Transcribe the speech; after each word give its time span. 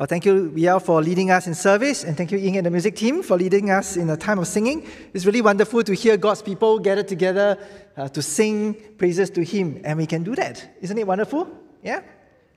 Well, 0.00 0.06
thank 0.06 0.24
you, 0.24 0.48
Riel, 0.48 0.80
for 0.80 1.02
leading 1.02 1.30
us 1.30 1.46
in 1.46 1.54
service, 1.54 2.04
and 2.04 2.16
thank 2.16 2.32
you, 2.32 2.38
Ying 2.38 2.56
and 2.56 2.64
the 2.64 2.70
music 2.70 2.96
team, 2.96 3.22
for 3.22 3.36
leading 3.36 3.70
us 3.70 3.98
in 3.98 4.08
a 4.08 4.16
time 4.16 4.38
of 4.38 4.46
singing. 4.46 4.88
It's 5.12 5.26
really 5.26 5.42
wonderful 5.42 5.82
to 5.82 5.92
hear 5.92 6.16
God's 6.16 6.40
people 6.40 6.78
gather 6.78 7.02
together 7.02 7.58
uh, 7.98 8.08
to 8.08 8.22
sing 8.22 8.72
praises 8.96 9.28
to 9.28 9.44
Him, 9.44 9.82
and 9.84 9.98
we 9.98 10.06
can 10.06 10.22
do 10.22 10.34
that. 10.36 10.78
Isn't 10.80 10.96
it 10.96 11.06
wonderful? 11.06 11.50
Yeah? 11.82 12.00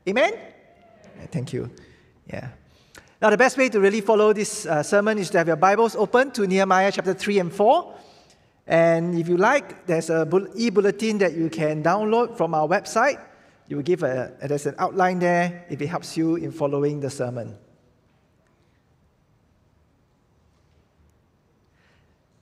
Amen? 0.08 0.32
Yeah, 1.20 1.26
thank 1.34 1.52
you. 1.52 1.70
Yeah. 2.27 2.48
Now, 3.21 3.29
the 3.29 3.38
best 3.38 3.57
way 3.57 3.68
to 3.68 3.80
really 3.82 4.00
follow 4.00 4.32
this 4.32 4.66
uh, 4.66 4.82
sermon 4.82 5.18
is 5.18 5.30
to 5.32 5.39
have 5.39 5.48
your 5.48 5.57
Bibles 5.57 5.98
open 5.98 6.32
to 6.32 6.48
Nehemiah 6.48 6.94
chapter 6.94 7.14
3 7.14 7.39
and 7.39 7.52
4. 7.52 7.94
And 8.68 9.20
if 9.20 9.28
you 9.28 9.36
like, 9.36 9.86
there's 9.86 10.10
a 10.10 10.25
e 10.55 10.70
bulletin 10.70 11.18
that 11.18 11.34
you 11.34 11.50
can 11.50 11.84
download 11.84 12.38
from 12.38 12.54
our 12.54 12.70
website 12.70 13.20
you 13.68 13.77
will 13.77 13.84
give 13.84 14.04
a, 14.04 14.34
there's 14.41 14.66
an 14.66 14.75
outline 14.77 15.20
there 15.20 15.66
if 15.70 15.82
it 15.82 15.88
helps 15.88 16.18
you 16.18 16.36
in 16.36 16.52
following 16.52 17.00
the 17.00 17.09
sermon. 17.09 17.57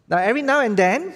Now, 0.08 0.18
every 0.18 0.42
now 0.42 0.60
and 0.60 0.76
then, 0.76 1.14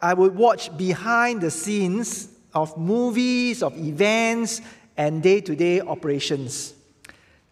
I 0.00 0.14
would 0.14 0.34
watch 0.34 0.76
behind 0.76 1.40
the 1.40 1.50
scenes 1.50 2.28
of 2.54 2.76
movies, 2.76 3.62
of 3.62 3.78
events, 3.78 4.60
and 4.96 5.22
day 5.22 5.40
to 5.40 5.54
day 5.54 5.80
operations. 5.80 6.74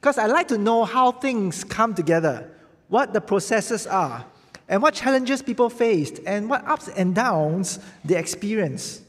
Because 0.01 0.18
I 0.18 0.26
like 0.26 0.48
to 0.48 0.59
know 0.59 0.84
how 0.84 1.12
things 1.12 1.62
come 1.62 1.95
together, 1.95 2.51
what 2.88 3.12
the 3.12 3.20
processes 3.20 3.87
are, 3.87 4.24
and 4.68 4.82
what 4.82 4.95
challenges 4.95 5.42
people 5.42 5.70
faced, 5.70 6.20
and 6.26 6.51
what 6.51 6.66
ups 6.66 6.88
and 6.88 7.14
downs 7.14 7.78
they 8.04 8.18
experience. 8.18 9.02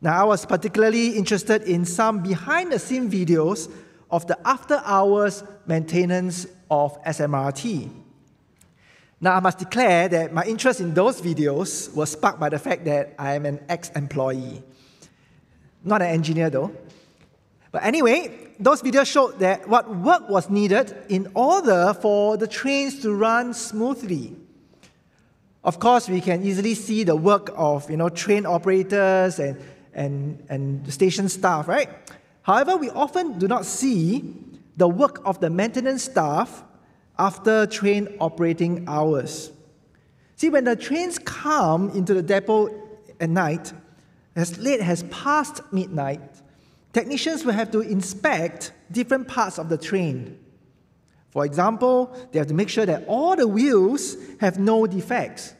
Now, 0.00 0.20
I 0.20 0.24
was 0.24 0.46
particularly 0.46 1.16
interested 1.16 1.62
in 1.62 1.84
some 1.84 2.22
behind 2.22 2.70
the 2.70 2.78
scenes 2.78 3.12
videos 3.12 3.70
of 4.10 4.26
the 4.26 4.38
after 4.46 4.80
hours 4.84 5.42
maintenance 5.66 6.46
of 6.70 7.02
SMRT. 7.02 7.90
Now, 9.20 9.34
I 9.34 9.40
must 9.40 9.58
declare 9.58 10.08
that 10.08 10.32
my 10.32 10.44
interest 10.44 10.80
in 10.80 10.94
those 10.94 11.20
videos 11.20 11.92
was 11.94 12.12
sparked 12.12 12.38
by 12.38 12.48
the 12.48 12.58
fact 12.58 12.84
that 12.84 13.14
I 13.18 13.34
am 13.34 13.44
an 13.46 13.58
ex 13.68 13.90
employee. 13.90 14.62
Not 15.82 16.00
an 16.02 16.08
engineer, 16.08 16.50
though. 16.50 16.70
But 17.72 17.84
anyway, 17.84 18.52
those 18.60 18.82
videos 18.82 19.06
showed 19.06 19.40
that 19.40 19.68
what 19.68 19.94
work 19.94 20.28
was 20.28 20.48
needed 20.48 20.96
in 21.08 21.30
order 21.34 21.92
for 22.00 22.36
the 22.36 22.46
trains 22.46 23.00
to 23.02 23.12
run 23.12 23.52
smoothly. 23.52 24.36
Of 25.64 25.80
course, 25.80 26.08
we 26.08 26.20
can 26.20 26.44
easily 26.44 26.74
see 26.74 27.02
the 27.02 27.16
work 27.16 27.50
of 27.56 27.90
you 27.90 27.96
know, 27.96 28.08
train 28.08 28.46
operators 28.46 29.40
and 29.40 29.60
and, 29.94 30.44
and 30.48 30.92
station 30.92 31.28
staff, 31.28 31.68
right? 31.68 31.88
However, 32.42 32.76
we 32.76 32.90
often 32.90 33.38
do 33.38 33.48
not 33.48 33.64
see 33.64 34.34
the 34.76 34.88
work 34.88 35.20
of 35.24 35.40
the 35.40 35.50
maintenance 35.50 36.04
staff 36.04 36.64
after 37.18 37.66
train 37.66 38.16
operating 38.20 38.88
hours. 38.88 39.50
See, 40.36 40.50
when 40.50 40.64
the 40.64 40.76
trains 40.76 41.18
come 41.18 41.90
into 41.90 42.14
the 42.14 42.22
depot 42.22 42.70
at 43.20 43.28
night, 43.28 43.72
as 44.36 44.56
late 44.58 44.80
as 44.80 45.02
past 45.04 45.60
midnight, 45.72 46.20
technicians 46.92 47.44
will 47.44 47.54
have 47.54 47.72
to 47.72 47.80
inspect 47.80 48.72
different 48.92 49.26
parts 49.26 49.58
of 49.58 49.68
the 49.68 49.76
train. 49.76 50.38
For 51.30 51.44
example, 51.44 52.16
they 52.30 52.38
have 52.38 52.48
to 52.48 52.54
make 52.54 52.68
sure 52.68 52.86
that 52.86 53.04
all 53.08 53.36
the 53.36 53.48
wheels 53.48 54.16
have 54.40 54.58
no 54.58 54.86
defects, 54.86 55.54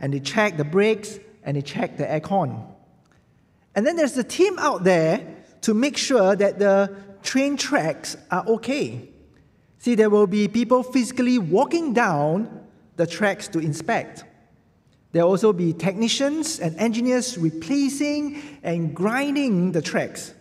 and 0.00 0.12
they 0.12 0.20
check 0.20 0.56
the 0.56 0.64
brakes 0.64 1.18
and 1.44 1.56
they 1.56 1.62
check 1.62 1.96
the 1.96 2.04
aircon. 2.04 2.73
And 3.74 3.86
then 3.86 3.96
there's 3.96 4.12
the 4.12 4.24
team 4.24 4.58
out 4.58 4.84
there 4.84 5.26
to 5.62 5.74
make 5.74 5.96
sure 5.96 6.36
that 6.36 6.58
the 6.58 6.94
train 7.22 7.56
tracks 7.56 8.16
are 8.30 8.46
okay. 8.46 9.08
See, 9.78 9.94
there 9.94 10.10
will 10.10 10.26
be 10.26 10.48
people 10.48 10.82
physically 10.82 11.38
walking 11.38 11.92
down 11.92 12.66
the 12.96 13.06
tracks 13.06 13.48
to 13.48 13.58
inspect. 13.58 14.24
There 15.12 15.24
will 15.24 15.30
also 15.30 15.52
be 15.52 15.72
technicians 15.72 16.60
and 16.60 16.76
engineers 16.76 17.38
replacing 17.38 18.42
and 18.62 18.94
grinding 18.94 19.72
the 19.72 19.82
tracks. 19.82 20.34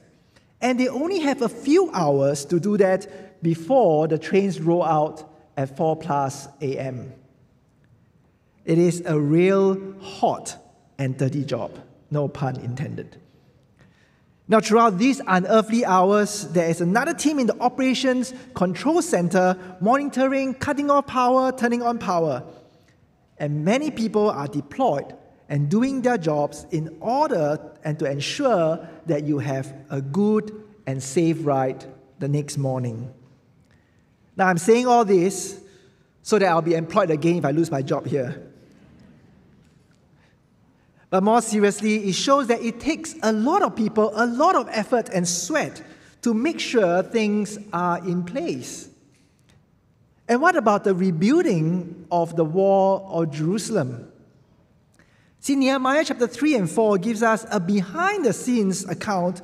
And 0.62 0.80
they 0.80 0.88
only 0.88 1.20
have 1.20 1.42
a 1.42 1.50
few 1.50 1.92
hours 1.92 2.46
to 2.46 2.60
do 2.60 2.78
that 2.78 3.42
before 3.44 4.08
the 4.08 4.18
trains 4.18 4.60
roll 4.60 4.84
out 4.84 5.30
at 5.58 5.76
4 5.76 5.98
plus 5.98 6.48
a.m. 6.62 7.14
It 8.66 8.78
is 8.78 9.04
a 9.06 9.20
real 9.20 10.00
hot 10.00 10.58
and 10.98 11.18
dirty 11.18 11.44
job, 11.44 11.78
no 12.10 12.28
pun 12.28 12.56
intended. 12.62 13.18
Now, 14.48 14.60
throughout 14.60 14.98
these 14.98 15.22
unearthly 15.26 15.86
hours, 15.86 16.50
there 16.50 16.70
is 16.70 16.82
another 16.82 17.14
team 17.14 17.40
in 17.40 17.48
the 17.48 17.58
operations 17.60 18.34
control 18.54 19.02
center 19.02 19.58
monitoring, 19.80 20.54
cutting 20.54 20.92
off 20.92 21.08
power, 21.08 21.52
turning 21.54 21.82
on 21.82 21.98
power. 21.98 22.44
And 23.38 23.64
many 23.64 23.90
people 23.90 24.30
are 24.30 24.48
deployed 24.48 25.16
and 25.48 25.70
doing 25.70 26.02
their 26.02 26.18
jobs 26.18 26.66
in 26.72 26.98
order 27.00 27.72
and 27.84 27.98
to 28.00 28.10
ensure 28.10 28.88
that 29.06 29.24
you 29.24 29.40
have 29.40 29.74
a 29.90 30.02
good 30.02 30.64
and 30.86 31.02
safe 31.02 31.38
ride 31.42 31.86
the 32.20 32.28
next 32.28 32.58
morning. 32.58 33.14
Now, 34.36 34.48
I'm 34.48 34.58
saying 34.58 34.88
all 34.88 35.06
this 35.06 35.62
so 36.22 36.38
that 36.38 36.48
I'll 36.48 36.62
be 36.62 36.76
employed 36.76 37.12
again 37.12 37.38
if 37.38 37.46
I 37.46 37.52
lose 37.52 37.72
my 37.72 37.82
job 37.82 38.08
here. 38.08 38.53
But 41.14 41.22
more 41.22 41.44
seriously, 41.44 42.10
it 42.10 42.14
shows 42.14 42.48
that 42.48 42.64
it 42.64 42.80
takes 42.80 43.14
a 43.22 43.32
lot 43.32 43.62
of 43.62 43.76
people, 43.76 44.12
a 44.16 44.26
lot 44.26 44.56
of 44.56 44.68
effort 44.72 45.10
and 45.14 45.28
sweat 45.28 45.80
to 46.24 46.34
make 46.34 46.60
sure 46.60 47.04
things 47.04 47.60
are 47.72 48.00
in 48.00 48.24
place. 48.24 48.90
And 50.28 50.42
what 50.42 50.56
about 50.56 50.86
the 50.86 50.96
rebuilding 50.96 52.08
of 52.12 52.36
the 52.36 52.44
wall 52.44 53.08
of 53.12 53.30
Jerusalem? 53.30 54.12
See, 55.40 55.56
Nehemiah 55.56 56.04
chapter 56.04 56.26
3 56.26 56.56
and 56.56 56.68
4 56.68 56.98
gives 56.98 57.22
us 57.22 57.46
a 57.52 57.60
behind 57.60 58.26
the 58.26 58.34
scenes 58.34 58.84
account 58.90 59.44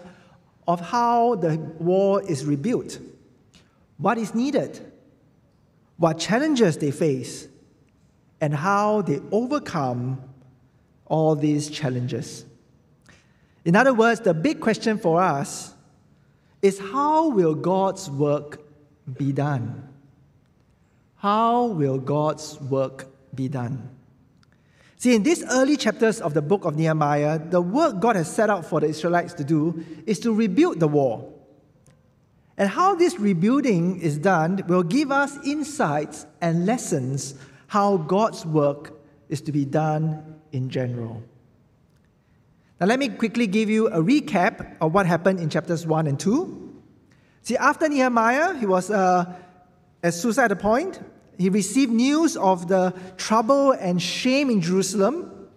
of 0.68 0.81
how 0.81 1.36
the 1.36 1.57
wall 1.78 2.18
is 2.18 2.46
rebuilt, 2.46 2.97
what 4.00 4.18
is 4.18 4.34
needed, 4.34 4.91
what 5.97 6.18
challenges 6.18 6.80
they 6.80 6.90
face, 6.90 7.47
and 8.41 8.56
how 8.56 9.03
they 9.03 9.19
overcome 9.31 10.28
all 11.09 11.35
these 11.35 11.69
challenges. 11.69 12.45
In 13.65 13.75
other 13.75 13.93
words, 13.93 14.21
the 14.21 14.33
big 14.33 14.61
question 14.61 14.97
for 14.97 15.21
us 15.21 15.73
is 16.61 16.79
how 16.79 17.29
will 17.29 17.55
God's 17.55 18.09
work 18.09 18.61
be 19.17 19.31
done? 19.31 19.87
How 21.17 21.65
will 21.65 21.97
God's 21.97 22.59
work 22.61 23.07
be 23.35 23.49
done? 23.49 23.89
See, 24.97 25.15
in 25.15 25.23
these 25.23 25.43
early 25.45 25.77
chapters 25.77 26.19
of 26.19 26.33
the 26.33 26.41
book 26.41 26.65
of 26.65 26.75
Nehemiah, 26.75 27.39
the 27.39 27.61
work 27.61 27.99
God 27.99 28.15
has 28.15 28.31
set 28.33 28.49
out 28.49 28.65
for 28.65 28.81
the 28.81 28.87
Israelites 28.87 29.33
to 29.35 29.43
do 29.43 29.83
is 30.05 30.19
to 30.19 30.33
rebuild 30.33 30.79
the 30.79 30.87
wall. 30.87 31.35
And 32.57 32.69
how 32.69 32.95
this 32.95 33.17
rebuilding 33.17 34.01
is 34.01 34.17
done 34.17 34.61
will 34.67 34.83
give 34.83 35.11
us 35.11 35.37
insights 35.45 36.25
and 36.41 36.65
lessons 36.65 37.35
how 37.67 37.95
God's 37.95 38.45
work 38.45 38.99
is 39.29 39.39
to 39.41 39.53
be 39.53 39.63
done 39.63 40.28
in 40.51 40.69
general. 40.69 41.21
Now, 42.79 42.87
let 42.87 42.99
me 42.99 43.09
quickly 43.09 43.45
give 43.45 43.69
you 43.69 43.87
a 43.87 44.01
recap 44.01 44.77
of 44.79 44.93
what 44.93 45.05
happened 45.05 45.39
in 45.39 45.49
chapters 45.49 45.85
1 45.85 46.07
and 46.07 46.19
2. 46.19 46.81
See, 47.41 47.57
after 47.57 47.89
Nehemiah, 47.89 48.55
he 48.55 48.65
was 48.65 48.89
uh, 48.89 49.25
at 50.01 50.13
suicide 50.13 50.57
point. 50.59 50.99
He 51.38 51.49
received 51.49 51.91
news 51.91 52.38
of 52.38 52.67
the 52.67 52.93
trouble 53.17 53.71
and 53.71 54.01
shame 54.01 54.49
in 54.49 54.61
Jerusalem. 54.61 55.49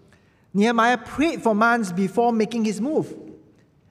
Nehemiah 0.54 0.98
prayed 0.98 1.42
for 1.42 1.54
months 1.54 1.92
before 1.92 2.32
making 2.32 2.64
his 2.64 2.80
move. 2.80 3.14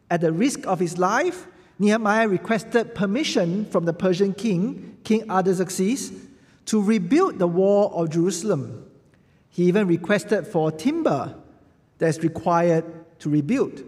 At 0.09 0.22
the 0.22 0.31
risk 0.31 0.66
of 0.67 0.79
his 0.79 0.97
life, 0.97 1.47
Nehemiah 1.79 2.28
requested 2.28 2.94
permission 2.94 3.66
from 3.66 3.85
the 3.85 3.94
Persian 3.94 4.34
king, 4.34 4.97
King 5.03 5.29
Artaxerxes, 5.31 6.11
to 6.66 6.81
rebuild 6.81 7.40
the 7.40 7.47
wall 7.47 7.93
of 7.93 8.09
Jerusalem. 8.09 8.91
He 9.52 9.66
even 9.66 9.88
requested 9.88 10.48
for 10.48 10.72
timber 10.72 11.36
that's 11.98 12.20
required 12.20 12.86
to 13.20 13.30
rebuild. 13.30 13.84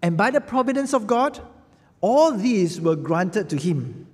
And 0.00 0.16
by 0.16 0.30
the 0.30 0.40
providence 0.40 0.94
of 0.94 1.06
God, 1.06 1.40
all 2.00 2.32
these 2.32 2.80
were 2.80 2.96
granted 2.96 3.50
to 3.50 3.56
him. 3.56 4.06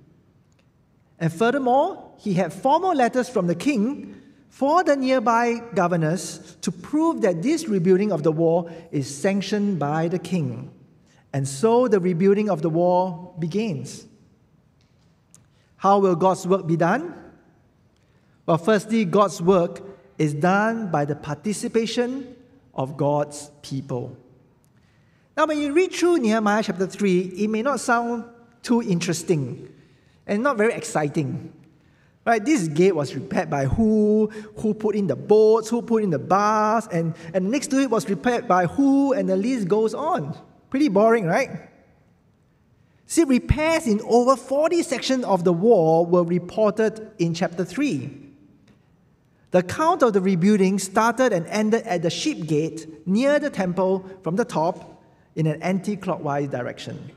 And 1.19 1.31
furthermore, 1.31 2.11
he 2.17 2.33
had 2.33 2.51
formal 2.51 2.93
letters 2.93 3.29
from 3.29 3.47
the 3.47 3.55
king 3.55 4.21
for 4.49 4.83
the 4.83 4.95
nearby 4.95 5.61
governors 5.73 6.57
to 6.61 6.71
prove 6.71 7.21
that 7.21 7.41
this 7.41 7.67
rebuilding 7.67 8.11
of 8.11 8.23
the 8.23 8.31
wall 8.31 8.69
is 8.91 9.13
sanctioned 9.13 9.79
by 9.79 10.07
the 10.07 10.19
king. 10.19 10.71
And 11.31 11.47
so 11.47 11.87
the 11.87 11.99
rebuilding 11.99 12.49
of 12.49 12.61
the 12.61 12.69
wall 12.69 13.35
begins. 13.39 14.05
How 15.77 15.99
will 15.99 16.15
God's 16.15 16.45
work 16.45 16.67
be 16.67 16.75
done? 16.75 17.13
Well, 18.45 18.57
firstly, 18.57 19.05
God's 19.05 19.41
work 19.41 19.81
is 20.19 20.35
done 20.35 20.91
by 20.91 21.05
the 21.05 21.15
participation 21.15 22.35
of 22.75 22.95
God's 22.95 23.49
people. 23.63 24.15
Now, 25.35 25.47
when 25.47 25.59
you 25.59 25.73
read 25.73 25.93
through 25.93 26.17
Nehemiah 26.19 26.61
chapter 26.61 26.85
3, 26.85 27.19
it 27.19 27.49
may 27.49 27.63
not 27.63 27.79
sound 27.79 28.25
too 28.61 28.83
interesting. 28.83 29.73
and 30.27 30.43
not 30.43 30.57
very 30.57 30.73
exciting. 30.73 31.51
Right? 32.25 32.43
This 32.43 32.67
gate 32.67 32.95
was 32.95 33.15
repaired 33.15 33.49
by 33.49 33.65
who, 33.65 34.29
who 34.57 34.75
put 34.75 34.95
in 34.95 35.07
the 35.07 35.15
boats, 35.15 35.69
who 35.69 35.81
put 35.81 36.03
in 36.03 36.11
the 36.11 36.19
bars, 36.19 36.87
and, 36.91 37.15
and 37.33 37.49
next 37.49 37.67
to 37.67 37.79
it 37.79 37.89
was 37.89 38.07
repaired 38.07 38.47
by 38.47 38.67
who, 38.67 39.13
and 39.13 39.27
the 39.27 39.35
list 39.35 39.67
goes 39.67 39.95
on. 39.95 40.37
Pretty 40.69 40.89
boring, 40.89 41.25
right? 41.25 41.49
See, 43.07 43.23
repairs 43.23 43.87
in 43.87 44.01
over 44.01 44.35
40 44.35 44.83
sections 44.83 45.25
of 45.25 45.43
the 45.43 45.51
wall 45.51 46.05
were 46.05 46.23
reported 46.23 47.11
in 47.17 47.33
chapter 47.33 47.65
3. 47.65 48.28
The 49.51 49.63
count 49.63 50.03
of 50.03 50.13
the 50.13 50.21
rebuilding 50.21 50.77
started 50.77 51.33
and 51.33 51.47
ended 51.47 51.83
at 51.83 52.03
the 52.03 52.09
sheep 52.09 52.45
gate 52.45 53.07
near 53.07 53.39
the 53.39 53.49
temple 53.49 54.05
from 54.23 54.35
the 54.35 54.45
top 54.45 55.01
in 55.35 55.47
an 55.47 55.61
anti 55.61 55.95
clockwise 55.95 56.49
direction. 56.49 57.11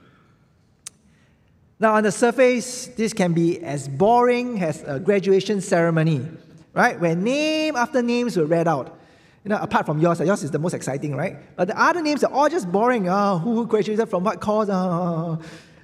Now, 1.79 1.95
on 1.95 2.05
the 2.05 2.13
surface, 2.13 2.87
this 2.87 3.13
can 3.13 3.33
be 3.33 3.59
as 3.61 3.89
boring 3.89 4.63
as 4.63 4.83
a 4.85 5.01
graduation 5.01 5.61
ceremony, 5.61 6.27
right? 6.73 6.99
Where 6.99 7.17
name 7.17 7.75
after 7.77 8.01
names 8.01 8.37
were 8.37 8.47
read 8.47 8.69
out. 8.69 8.99
You 9.45 9.49
know, 9.49 9.59
apart 9.59 9.87
from 9.87 9.99
yours, 9.99 10.21
yours 10.21 10.45
is 10.45 10.53
the 10.53 10.61
most 10.61 10.75
exciting, 10.75 11.17
right? 11.17 11.37
But 11.57 11.67
the 11.69 11.81
other 11.81 12.01
names 12.01 12.23
are 12.23 12.33
all 12.33 12.49
just 12.49 12.71
boring. 12.71 13.09
Oh, 13.09 13.39
who 13.39 13.67
graduated 13.67 14.09
from 14.09 14.23
what 14.23 14.41
course? 14.41 14.69
Oh. 14.71 15.41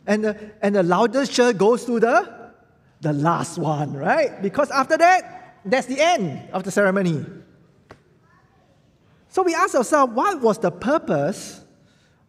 And, 0.07 0.25
the, 0.25 0.51
and 0.63 0.77
the 0.77 0.85
loudest 0.85 1.33
cheer 1.33 1.53
goes 1.53 1.85
to 1.87 1.99
the, 1.99 2.53
the 3.01 3.13
last 3.13 3.59
one, 3.59 3.93
right? 3.93 4.41
Because 4.41 4.71
after 4.71 4.97
that, 4.97 5.38
that's 5.65 5.87
the 5.87 6.01
end 6.01 6.49
of 6.53 6.65
the 6.65 6.71
ceremony. 6.71 7.25
So 9.29 9.43
we 9.43 9.55
ask 9.55 9.75
ourselves, 9.75 10.13
what 10.15 10.41
was 10.41 10.59
the 10.59 10.71
purpose 10.71 11.61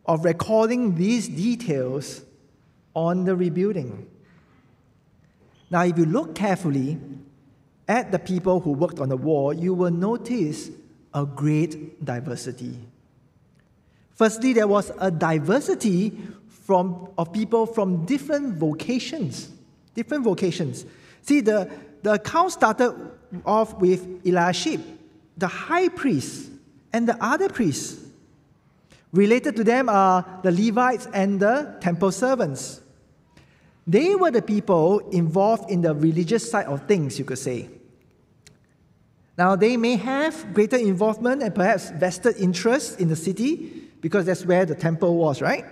of 0.09 0.25
recording 0.25 0.95
these 0.95 1.27
details 1.27 2.25
on 2.95 3.25
the 3.25 3.35
rebuilding. 3.35 4.07
Now, 5.69 5.83
if 5.83 5.97
you 5.99 6.05
look 6.05 6.33
carefully 6.33 6.97
at 7.87 8.11
the 8.11 8.17
people 8.17 8.59
who 8.59 8.71
worked 8.71 8.99
on 8.99 9.09
the 9.09 9.17
wall, 9.17 9.53
you 9.53 9.73
will 9.73 9.91
notice 9.91 10.71
a 11.13 11.25
great 11.25 12.03
diversity. 12.03 12.75
Firstly, 14.15 14.53
there 14.53 14.67
was 14.67 14.91
a 14.99 15.11
diversity 15.11 16.17
from, 16.65 17.09
of 17.17 17.31
people 17.31 17.67
from 17.67 18.05
different 18.05 18.57
vocations. 18.57 19.49
Different 19.93 20.23
vocations. 20.23 20.85
See, 21.21 21.41
the, 21.41 21.69
the 22.01 22.13
account 22.13 22.51
started 22.51 22.93
off 23.45 23.75
with 23.75 24.25
Eliashib, 24.25 24.81
the 25.37 25.47
high 25.47 25.89
priest, 25.89 26.49
and 26.93 27.07
the 27.07 27.17
other 27.23 27.49
priests. 27.49 28.05
Related 29.11 29.55
to 29.55 29.63
them 29.63 29.89
are 29.89 30.25
the 30.43 30.51
Levites 30.51 31.07
and 31.13 31.39
the 31.39 31.75
temple 31.81 32.11
servants. 32.11 32.81
They 33.87 34.15
were 34.15 34.29
the 34.29 34.41
people 34.41 34.99
involved 35.09 35.71
in 35.71 35.81
the 35.81 35.95
religious 35.95 36.49
side 36.49 36.67
of 36.67 36.85
things, 36.87 37.17
you 37.17 37.25
could 37.25 37.39
say. 37.39 37.69
Now, 39.37 39.55
they 39.55 39.77
may 39.77 39.95
have 39.95 40.53
greater 40.53 40.75
involvement 40.75 41.41
and 41.41 41.55
perhaps 41.55 41.89
vested 41.91 42.35
interest 42.37 42.99
in 42.99 43.07
the 43.07 43.15
city 43.15 43.87
because 44.01 44.25
that's 44.25 44.45
where 44.45 44.65
the 44.65 44.75
temple 44.75 45.15
was, 45.15 45.41
right? 45.41 45.65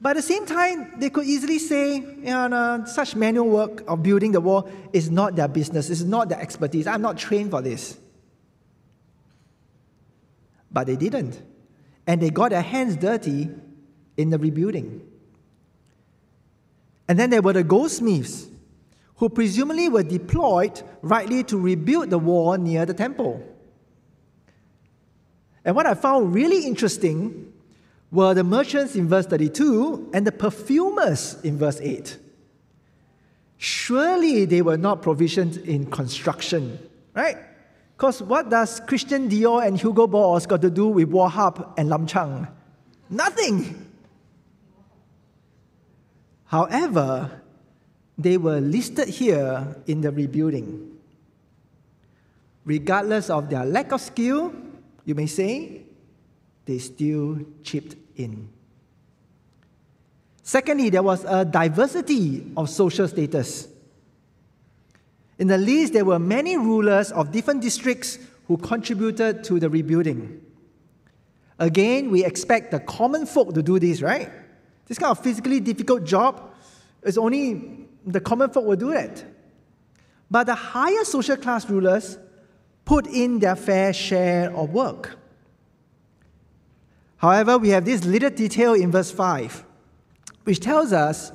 But 0.00 0.10
at 0.10 0.16
the 0.16 0.22
same 0.22 0.44
time, 0.44 0.92
they 0.98 1.10
could 1.10 1.26
easily 1.26 1.58
say, 1.58 1.96
you 1.96 2.24
know, 2.24 2.84
such 2.86 3.16
manual 3.16 3.48
work 3.48 3.82
of 3.88 4.02
building 4.02 4.32
the 4.32 4.40
wall 4.40 4.68
is 4.92 5.10
not 5.10 5.36
their 5.36 5.48
business, 5.48 5.88
it's 5.88 6.02
not 6.02 6.28
their 6.28 6.40
expertise. 6.40 6.86
I'm 6.86 7.02
not 7.02 7.16
trained 7.16 7.50
for 7.50 7.62
this. 7.62 7.98
But 10.70 10.86
they 10.86 10.96
didn't 10.96 11.42
and 12.06 12.20
they 12.20 12.30
got 12.30 12.50
their 12.50 12.62
hands 12.62 12.96
dirty 12.96 13.50
in 14.16 14.30
the 14.30 14.38
rebuilding. 14.38 15.00
And 17.08 17.18
then 17.18 17.30
there 17.30 17.42
were 17.42 17.52
the 17.52 17.64
goldsmiths, 17.64 18.48
who 19.16 19.28
presumably 19.28 19.88
were 19.88 20.02
deployed 20.02 20.82
rightly 21.02 21.42
to 21.44 21.58
rebuild 21.58 22.10
the 22.10 22.18
wall 22.18 22.56
near 22.56 22.84
the 22.84 22.94
temple. 22.94 23.42
And 25.64 25.74
what 25.74 25.86
I 25.86 25.94
found 25.94 26.34
really 26.34 26.66
interesting 26.66 27.52
were 28.10 28.34
the 28.34 28.44
merchants 28.44 28.94
in 28.94 29.08
verse 29.08 29.26
32 29.26 30.10
and 30.12 30.26
the 30.26 30.32
perfumers 30.32 31.36
in 31.42 31.58
verse 31.58 31.80
8. 31.80 32.18
Surely 33.58 34.44
they 34.44 34.62
were 34.62 34.76
not 34.76 35.02
provisioned 35.02 35.56
in 35.58 35.90
construction, 35.90 36.78
right? 37.14 37.36
Because 37.96 38.22
what 38.22 38.50
does 38.50 38.80
Christian 38.80 39.28
Dior 39.28 39.66
and 39.66 39.80
Hugo 39.80 40.06
Boss 40.06 40.44
got 40.44 40.60
to 40.60 40.70
do 40.70 40.88
with 40.88 41.08
Woh 41.08 41.74
and 41.78 41.88
Lum 41.88 42.06
Chang? 42.06 42.46
Nothing. 43.08 43.86
However, 46.44 47.42
they 48.18 48.36
were 48.36 48.60
listed 48.60 49.08
here 49.08 49.76
in 49.86 50.00
the 50.00 50.10
rebuilding. 50.10 50.92
Regardless 52.64 53.30
of 53.30 53.48
their 53.48 53.64
lack 53.64 53.92
of 53.92 54.00
skill, 54.00 54.52
you 55.04 55.14
may 55.14 55.26
say, 55.26 55.85
they 56.66 56.78
still 56.78 57.38
chipped 57.62 57.96
in. 58.16 58.48
Secondly, 60.42 60.90
there 60.90 61.02
was 61.02 61.24
a 61.24 61.44
diversity 61.44 62.52
of 62.56 62.68
social 62.70 63.08
status. 63.08 63.68
In 65.38 65.48
the 65.48 65.58
list, 65.58 65.92
there 65.92 66.04
were 66.04 66.18
many 66.18 66.56
rulers 66.56 67.10
of 67.10 67.32
different 67.32 67.62
districts 67.62 68.18
who 68.46 68.56
contributed 68.56 69.42
to 69.44 69.58
the 69.58 69.68
rebuilding. 69.68 70.40
Again, 71.58 72.10
we 72.10 72.24
expect 72.24 72.70
the 72.70 72.80
common 72.80 73.26
folk 73.26 73.54
to 73.54 73.62
do 73.62 73.78
this, 73.78 74.02
right? 74.02 74.30
This 74.86 74.98
kind 74.98 75.10
of 75.10 75.22
physically 75.22 75.58
difficult 75.58 76.04
job 76.04 76.54
is 77.02 77.18
only 77.18 77.86
the 78.04 78.20
common 78.20 78.50
folk 78.50 78.66
will 78.66 78.76
do 78.76 78.92
it. 78.92 79.24
But 80.30 80.44
the 80.44 80.54
higher 80.54 81.04
social 81.04 81.36
class 81.36 81.68
rulers 81.68 82.18
put 82.84 83.06
in 83.06 83.38
their 83.40 83.56
fair 83.56 83.92
share 83.92 84.54
of 84.54 84.70
work. 84.70 85.16
However, 87.18 87.58
we 87.58 87.70
have 87.70 87.84
this 87.84 88.04
little 88.04 88.30
detail 88.30 88.74
in 88.74 88.90
verse 88.90 89.10
5, 89.10 89.64
which 90.44 90.60
tells 90.60 90.92
us 90.92 91.32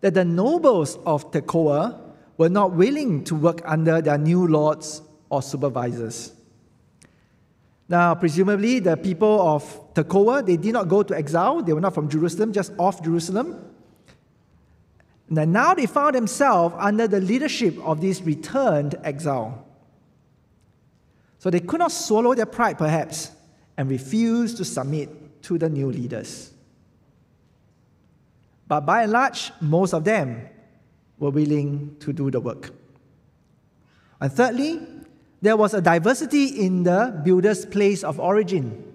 that 0.00 0.14
the 0.14 0.24
nobles 0.24 0.98
of 1.06 1.30
Tekoa 1.30 2.00
were 2.36 2.48
not 2.48 2.72
willing 2.72 3.22
to 3.24 3.34
work 3.34 3.60
under 3.64 4.00
their 4.00 4.18
new 4.18 4.46
lords 4.46 5.02
or 5.28 5.42
supervisors. 5.42 6.32
Now, 7.88 8.14
presumably, 8.14 8.78
the 8.78 8.96
people 8.96 9.40
of 9.42 9.94
Tekoa, 9.94 10.46
they 10.46 10.56
did 10.56 10.72
not 10.72 10.88
go 10.88 11.02
to 11.02 11.16
exile. 11.16 11.62
They 11.62 11.72
were 11.72 11.80
not 11.80 11.94
from 11.94 12.08
Jerusalem, 12.08 12.52
just 12.52 12.72
off 12.78 13.02
Jerusalem. 13.02 13.64
And 15.28 15.52
now 15.52 15.74
they 15.74 15.86
found 15.86 16.14
themselves 16.14 16.74
under 16.78 17.06
the 17.06 17.20
leadership 17.20 17.76
of 17.84 18.00
this 18.00 18.20
returned 18.22 18.96
exile. 19.04 19.66
So 21.38 21.50
they 21.50 21.60
could 21.60 21.78
not 21.78 21.92
swallow 21.92 22.34
their 22.34 22.46
pride, 22.46 22.78
perhaps, 22.78 23.32
and 23.76 23.90
refused 23.90 24.56
to 24.58 24.64
submit 24.64 25.08
to 25.42 25.58
the 25.58 25.68
new 25.68 25.90
leaders. 25.90 26.52
But 28.70 28.86
by 28.86 29.02
and 29.02 29.12
large, 29.12 29.50
most 29.60 29.92
of 29.94 30.04
them 30.04 30.48
were 31.18 31.30
willing 31.30 31.96
to 31.98 32.12
do 32.12 32.30
the 32.30 32.38
work. 32.38 32.70
And 34.20 34.32
thirdly, 34.32 34.80
there 35.42 35.56
was 35.56 35.74
a 35.74 35.80
diversity 35.80 36.64
in 36.64 36.84
the 36.84 37.20
builder's 37.24 37.66
place 37.66 38.04
of 38.04 38.20
origin. 38.20 38.94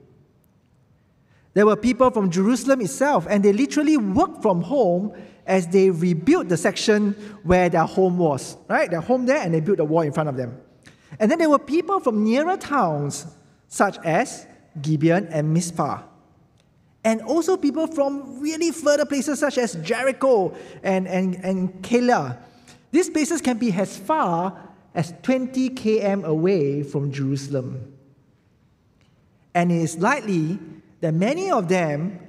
There 1.54 1.66
were 1.66 1.76
people 1.76 2.10
from 2.12 2.30
Jerusalem 2.30 2.82
itself, 2.82 3.28
and 3.30 3.44
they 3.44 3.52
literally 3.52 3.98
worked 3.98 4.42
from 4.42 4.62
home 4.62 5.14
as 5.46 5.68
they 5.68 5.90
rebuilt 5.90 6.48
the 6.48 6.58
section 6.58 7.12
where 7.44 7.68
their 7.68 7.86
home 7.86 8.18
was, 8.18 8.58
right? 8.70 8.90
Their 8.90 9.02
home 9.02 9.26
there, 9.26 9.42
and 9.42 9.54
they 9.54 9.60
built 9.60 9.80
a 9.80 9.86
wall 9.86 10.02
in 10.02 10.14
front 10.14 10.30
of 10.30 10.38
them. 10.38 10.58
And 11.20 11.30
then 11.30 11.40
there 11.40 11.50
were 11.50 11.60
people 11.60 12.00
from 12.00 12.24
nearer 12.24 12.56
towns, 12.58 13.28
such 13.68 13.98
as 14.06 14.48
Gibeon 14.82 15.28
and 15.28 15.54
Mizpah 15.54 16.02
and 17.06 17.22
also 17.22 17.56
people 17.56 17.86
from 17.86 18.42
really 18.42 18.72
further 18.72 19.06
places 19.06 19.40
such 19.40 19.60
as 19.60 19.76
Jericho 19.76 20.54
and, 20.82 21.08
and, 21.08 21.36
and 21.46 21.72
Keilah. 21.84 22.38
These 22.92 23.12
places 23.12 23.42
can 23.42 23.60
be 23.60 23.72
as 23.72 23.96
far 23.96 24.60
as 24.96 25.14
20 25.22 25.70
km 25.70 26.24
away 26.24 26.82
from 26.82 27.12
Jerusalem. 27.12 27.94
And 29.54 29.72
it 29.72 29.82
is 29.82 30.00
likely 30.00 30.58
that 31.02 31.14
many 31.14 31.52
of 31.52 31.70
them 31.70 32.20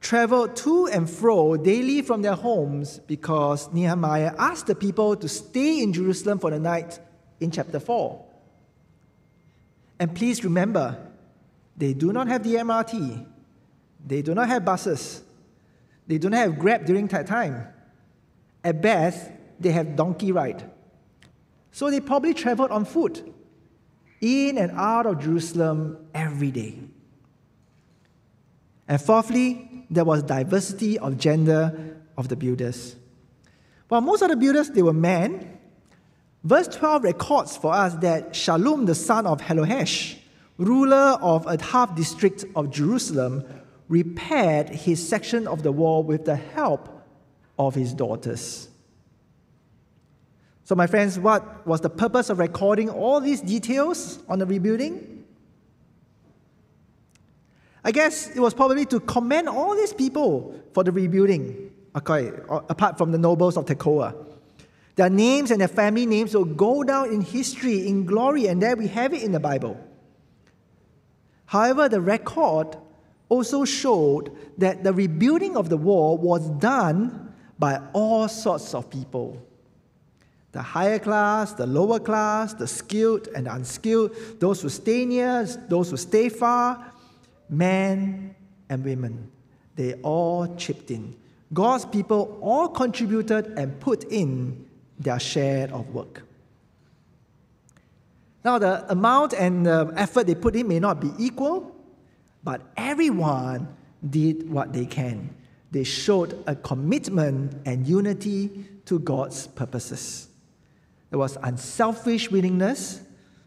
traveled 0.00 0.56
to 0.56 0.88
and 0.88 1.08
fro 1.08 1.56
daily 1.56 2.02
from 2.02 2.22
their 2.22 2.34
homes 2.34 2.98
because 3.06 3.72
Nehemiah 3.72 4.34
asked 4.38 4.66
the 4.66 4.74
people 4.74 5.14
to 5.14 5.28
stay 5.28 5.82
in 5.82 5.92
Jerusalem 5.92 6.40
for 6.40 6.50
the 6.50 6.58
night 6.58 6.98
in 7.38 7.52
chapter 7.52 7.78
4. 7.78 8.24
And 10.00 10.12
please 10.16 10.42
remember, 10.42 10.98
they 11.76 11.92
do 11.92 12.12
not 12.12 12.26
have 12.26 12.42
the 12.42 12.56
MRT. 12.56 13.26
They 14.06 14.22
do 14.22 14.34
not 14.34 14.48
have 14.48 14.64
buses. 14.64 15.22
They 16.06 16.18
do 16.18 16.28
not 16.30 16.38
have 16.38 16.58
Grab 16.58 16.86
during 16.86 17.06
that 17.08 17.26
time. 17.26 17.66
At 18.64 18.82
best, 18.82 19.30
they 19.58 19.70
have 19.72 19.96
donkey 19.96 20.32
ride. 20.32 20.70
So 21.72 21.90
they 21.90 22.00
probably 22.00 22.34
traveled 22.34 22.70
on 22.70 22.84
foot 22.84 23.22
in 24.20 24.58
and 24.58 24.72
out 24.72 25.06
of 25.06 25.20
Jerusalem 25.20 26.08
every 26.14 26.50
day. 26.50 26.78
And 28.88 29.00
fourthly, 29.00 29.86
there 29.88 30.04
was 30.04 30.22
diversity 30.22 30.98
of 30.98 31.16
gender 31.16 31.96
of 32.18 32.28
the 32.28 32.36
builders. 32.36 32.96
While 33.88 34.00
most 34.00 34.22
of 34.22 34.28
the 34.28 34.36
builders, 34.36 34.70
they 34.70 34.82
were 34.82 34.92
men, 34.92 35.58
verse 36.44 36.68
12 36.68 37.04
records 37.04 37.56
for 37.56 37.72
us 37.72 37.94
that 37.96 38.32
Shallum, 38.32 38.86
the 38.86 38.94
son 38.94 39.26
of 39.26 39.40
Hallohesh, 39.40 40.16
ruler 40.58 41.18
of 41.20 41.46
a 41.46 41.62
half 41.62 41.94
district 41.96 42.44
of 42.54 42.70
Jerusalem, 42.70 43.44
repaired 43.90 44.68
his 44.70 45.06
section 45.06 45.46
of 45.46 45.62
the 45.62 45.72
wall 45.72 46.02
with 46.02 46.24
the 46.24 46.36
help 46.36 47.04
of 47.58 47.74
his 47.74 47.92
daughters. 47.92 48.68
So, 50.64 50.76
my 50.76 50.86
friends, 50.86 51.18
what 51.18 51.66
was 51.66 51.80
the 51.80 51.90
purpose 51.90 52.30
of 52.30 52.38
recording 52.38 52.88
all 52.88 53.20
these 53.20 53.40
details 53.40 54.20
on 54.28 54.38
the 54.38 54.46
rebuilding? 54.46 55.24
I 57.82 57.90
guess 57.90 58.30
it 58.30 58.38
was 58.38 58.54
probably 58.54 58.86
to 58.86 59.00
commend 59.00 59.48
all 59.48 59.74
these 59.74 59.92
people 59.92 60.54
for 60.72 60.84
the 60.84 60.92
rebuilding, 60.92 61.72
okay, 61.96 62.30
apart 62.48 62.96
from 62.96 63.10
the 63.10 63.18
nobles 63.18 63.56
of 63.56 63.66
Tekoa. 63.66 64.14
Their 64.94 65.10
names 65.10 65.50
and 65.50 65.60
their 65.60 65.68
family 65.68 66.06
names 66.06 66.34
will 66.34 66.44
go 66.44 66.84
down 66.84 67.12
in 67.12 67.22
history, 67.22 67.88
in 67.88 68.04
glory, 68.04 68.46
and 68.46 68.62
there 68.62 68.76
we 68.76 68.86
have 68.88 69.12
it 69.12 69.22
in 69.22 69.32
the 69.32 69.40
Bible. 69.40 69.80
However, 71.46 71.88
the 71.88 72.00
record 72.00 72.76
also 73.30 73.64
showed 73.64 74.36
that 74.58 74.84
the 74.84 74.92
rebuilding 74.92 75.56
of 75.56 75.70
the 75.70 75.78
wall 75.78 76.18
was 76.18 76.50
done 76.50 77.32
by 77.58 77.80
all 77.94 78.28
sorts 78.28 78.74
of 78.74 78.90
people 78.90 79.40
the 80.52 80.60
higher 80.62 80.98
class, 80.98 81.52
the 81.52 81.66
lower 81.66 82.00
class, 82.00 82.54
the 82.54 82.66
skilled 82.66 83.28
and 83.36 83.46
the 83.46 83.54
unskilled, 83.54 84.10
those 84.40 84.60
who 84.60 84.68
stay 84.68 85.04
near, 85.04 85.44
those 85.68 85.90
who 85.90 85.96
stay 85.96 86.28
far, 86.28 86.92
men 87.48 88.34
and 88.68 88.84
women. 88.84 89.30
They 89.76 89.94
all 90.02 90.54
chipped 90.56 90.90
in. 90.90 91.14
God's 91.52 91.84
people 91.84 92.38
all 92.40 92.68
contributed 92.68 93.54
and 93.56 93.78
put 93.78 94.04
in 94.04 94.66
their 94.98 95.20
share 95.20 95.72
of 95.72 95.88
work. 95.94 96.22
Now, 98.44 98.58
the 98.58 98.90
amount 98.90 99.34
and 99.34 99.66
the 99.66 99.92
effort 99.96 100.26
they 100.26 100.34
put 100.34 100.56
in 100.56 100.66
may 100.66 100.80
not 100.80 101.00
be 101.00 101.12
equal, 101.18 101.76
but 102.42 102.62
everyone 102.76 103.68
did 104.08 104.50
what 104.50 104.72
they 104.72 104.86
can. 104.86 105.34
They 105.70 105.84
showed 105.84 106.42
a 106.46 106.56
commitment 106.56 107.62
and 107.64 107.86
unity 107.86 108.66
to 108.86 108.98
God's 108.98 109.46
purposes. 109.46 110.28
There 111.10 111.18
was 111.18 111.36
unselfish 111.42 112.30
willingness 112.30 113.00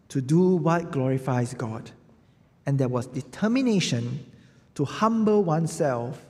to 0.09 0.21
do 0.21 0.55
what 0.55 0.91
glorifies 0.91 1.53
God, 1.53 1.91
and 2.65 2.77
there 2.77 2.87
was 2.87 3.07
determination 3.07 4.25
to 4.75 4.85
humble 4.85 5.43
oneself 5.43 6.23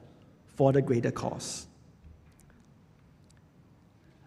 for 0.56 0.72
the 0.72 0.82
greater 0.82 1.12
cause. 1.12 1.68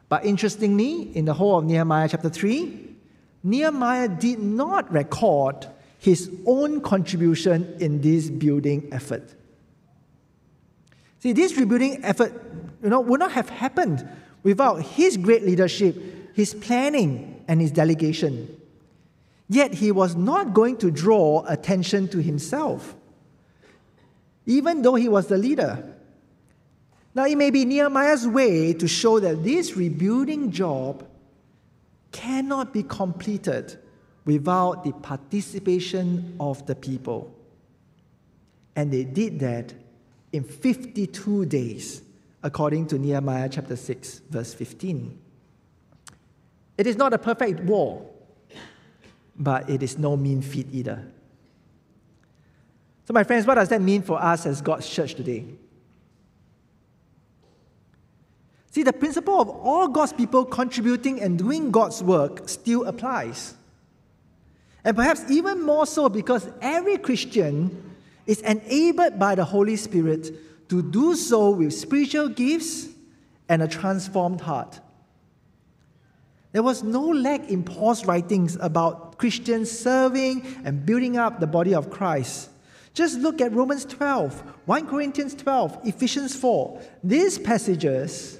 But 0.08 0.24
interestingly, 0.24 1.16
in 1.16 1.24
the 1.24 1.34
whole 1.34 1.58
of 1.58 1.64
Nehemiah 1.64 2.08
chapter 2.08 2.28
3, 2.28 2.94
Nehemiah 3.42 4.08
did 4.08 4.38
not 4.38 4.90
record 4.92 5.66
his 6.06 6.30
own 6.46 6.80
contribution 6.80 7.76
in 7.80 8.00
this 8.00 8.30
building 8.30 8.88
effort. 8.92 9.34
See, 11.18 11.32
this 11.32 11.56
rebuilding 11.56 12.04
effort 12.04 12.32
you 12.80 12.90
know, 12.90 13.00
would 13.00 13.18
not 13.18 13.32
have 13.32 13.48
happened 13.48 14.08
without 14.44 14.82
his 14.82 15.16
great 15.16 15.42
leadership, 15.42 15.96
his 16.32 16.54
planning, 16.54 17.44
and 17.48 17.60
his 17.60 17.72
delegation. 17.72 18.56
Yet 19.48 19.74
he 19.74 19.90
was 19.90 20.14
not 20.14 20.54
going 20.54 20.76
to 20.76 20.92
draw 20.92 21.44
attention 21.48 22.06
to 22.10 22.22
himself, 22.22 22.94
even 24.46 24.82
though 24.82 24.94
he 24.94 25.08
was 25.08 25.26
the 25.26 25.36
leader. 25.36 25.92
Now, 27.16 27.24
it 27.26 27.36
may 27.36 27.50
be 27.50 27.64
Nehemiah's 27.64 28.28
way 28.28 28.74
to 28.74 28.86
show 28.86 29.18
that 29.18 29.42
this 29.42 29.76
rebuilding 29.76 30.52
job 30.52 31.04
cannot 32.12 32.72
be 32.72 32.84
completed 32.84 33.80
without 34.26 34.84
the 34.84 34.92
participation 34.92 36.36
of 36.38 36.66
the 36.66 36.74
people. 36.74 37.32
And 38.74 38.92
they 38.92 39.04
did 39.04 39.40
that 39.40 39.72
in 40.32 40.44
52 40.44 41.46
days, 41.46 42.02
according 42.42 42.88
to 42.88 42.98
Nehemiah 42.98 43.48
chapter 43.48 43.76
6, 43.76 44.22
verse 44.28 44.52
15. 44.52 45.18
It 46.76 46.86
is 46.86 46.96
not 46.96 47.14
a 47.14 47.18
perfect 47.18 47.60
wall, 47.60 48.12
but 49.38 49.70
it 49.70 49.82
is 49.82 49.96
no 49.96 50.16
mean 50.16 50.42
feat 50.42 50.66
either. 50.72 51.02
So, 53.06 53.14
my 53.14 53.22
friends, 53.22 53.46
what 53.46 53.54
does 53.54 53.68
that 53.68 53.80
mean 53.80 54.02
for 54.02 54.20
us 54.20 54.44
as 54.44 54.60
God's 54.60 54.88
church 54.88 55.14
today? 55.14 55.44
See, 58.72 58.82
the 58.82 58.92
principle 58.92 59.40
of 59.40 59.48
all 59.48 59.88
God's 59.88 60.12
people 60.12 60.44
contributing 60.44 61.22
and 61.22 61.38
doing 61.38 61.70
God's 61.70 62.02
work 62.02 62.48
still 62.48 62.84
applies. 62.84 63.54
And 64.86 64.94
perhaps 64.96 65.28
even 65.28 65.62
more 65.62 65.84
so 65.84 66.08
because 66.08 66.48
every 66.62 66.96
Christian 66.96 67.96
is 68.24 68.40
enabled 68.42 69.18
by 69.18 69.34
the 69.34 69.44
Holy 69.44 69.74
Spirit 69.74 70.68
to 70.68 70.80
do 70.80 71.16
so 71.16 71.50
with 71.50 71.74
spiritual 71.74 72.28
gifts 72.28 72.86
and 73.48 73.62
a 73.62 73.68
transformed 73.68 74.40
heart. 74.40 74.78
There 76.52 76.62
was 76.62 76.84
no 76.84 77.02
lack 77.02 77.50
in 77.50 77.64
Paul's 77.64 78.06
writings 78.06 78.56
about 78.60 79.18
Christians 79.18 79.72
serving 79.72 80.46
and 80.64 80.86
building 80.86 81.16
up 81.16 81.40
the 81.40 81.48
body 81.48 81.74
of 81.74 81.90
Christ. 81.90 82.48
Just 82.94 83.18
look 83.18 83.40
at 83.40 83.52
Romans 83.52 83.84
12, 83.86 84.40
1 84.66 84.86
Corinthians 84.86 85.34
12, 85.34 85.80
Ephesians 85.82 86.36
4. 86.36 86.80
These 87.02 87.40
passages 87.40 88.38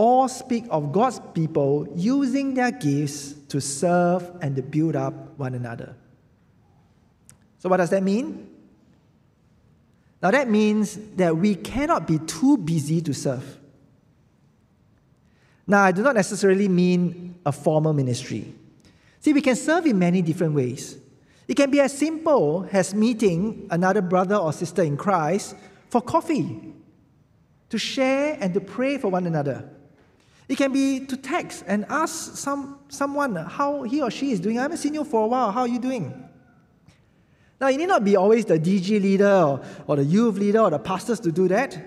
all 0.00 0.28
speak 0.28 0.64
of 0.70 0.92
God's 0.92 1.20
people 1.34 1.86
using 1.94 2.54
their 2.54 2.70
gifts 2.70 3.34
to 3.48 3.60
serve 3.60 4.30
and 4.40 4.56
to 4.56 4.62
build 4.62 4.96
up 4.96 5.12
one 5.38 5.54
another. 5.54 5.94
So, 7.58 7.68
what 7.68 7.76
does 7.76 7.90
that 7.90 8.02
mean? 8.02 8.48
Now, 10.22 10.30
that 10.30 10.48
means 10.48 10.98
that 11.16 11.36
we 11.36 11.54
cannot 11.54 12.06
be 12.06 12.18
too 12.18 12.56
busy 12.56 13.02
to 13.02 13.12
serve. 13.12 13.58
Now, 15.66 15.82
I 15.82 15.92
do 15.92 16.02
not 16.02 16.14
necessarily 16.14 16.68
mean 16.68 17.38
a 17.44 17.52
formal 17.52 17.92
ministry. 17.92 18.54
See, 19.20 19.34
we 19.34 19.42
can 19.42 19.54
serve 19.54 19.84
in 19.84 19.98
many 19.98 20.22
different 20.22 20.54
ways. 20.54 20.96
It 21.46 21.58
can 21.58 21.70
be 21.70 21.78
as 21.78 21.96
simple 21.96 22.66
as 22.72 22.94
meeting 22.94 23.68
another 23.70 24.00
brother 24.00 24.36
or 24.36 24.54
sister 24.54 24.82
in 24.82 24.96
Christ 24.96 25.56
for 25.90 26.00
coffee, 26.00 26.72
to 27.68 27.76
share 27.78 28.38
and 28.40 28.54
to 28.54 28.62
pray 28.62 28.96
for 28.96 29.08
one 29.08 29.26
another. 29.26 29.68
It 30.50 30.58
can 30.58 30.72
be 30.72 31.06
to 31.06 31.16
text 31.16 31.62
and 31.68 31.86
ask 31.88 32.36
some, 32.36 32.80
someone 32.88 33.36
how 33.36 33.84
he 33.84 34.02
or 34.02 34.10
she 34.10 34.32
is 34.32 34.40
doing. 34.40 34.58
I 34.58 34.62
haven't 34.62 34.78
seen 34.78 34.94
you 34.94 35.04
for 35.04 35.22
a 35.22 35.26
while. 35.28 35.52
How 35.52 35.60
are 35.60 35.68
you 35.68 35.78
doing? 35.78 36.28
Now, 37.60 37.68
you 37.68 37.78
need 37.78 37.86
not 37.86 38.02
be 38.02 38.16
always 38.16 38.46
the 38.46 38.58
DG 38.58 39.00
leader 39.00 39.30
or, 39.30 39.62
or 39.86 39.94
the 39.94 40.04
youth 40.04 40.38
leader 40.38 40.58
or 40.58 40.70
the 40.70 40.80
pastors 40.80 41.20
to 41.20 41.30
do 41.30 41.46
that. 41.46 41.78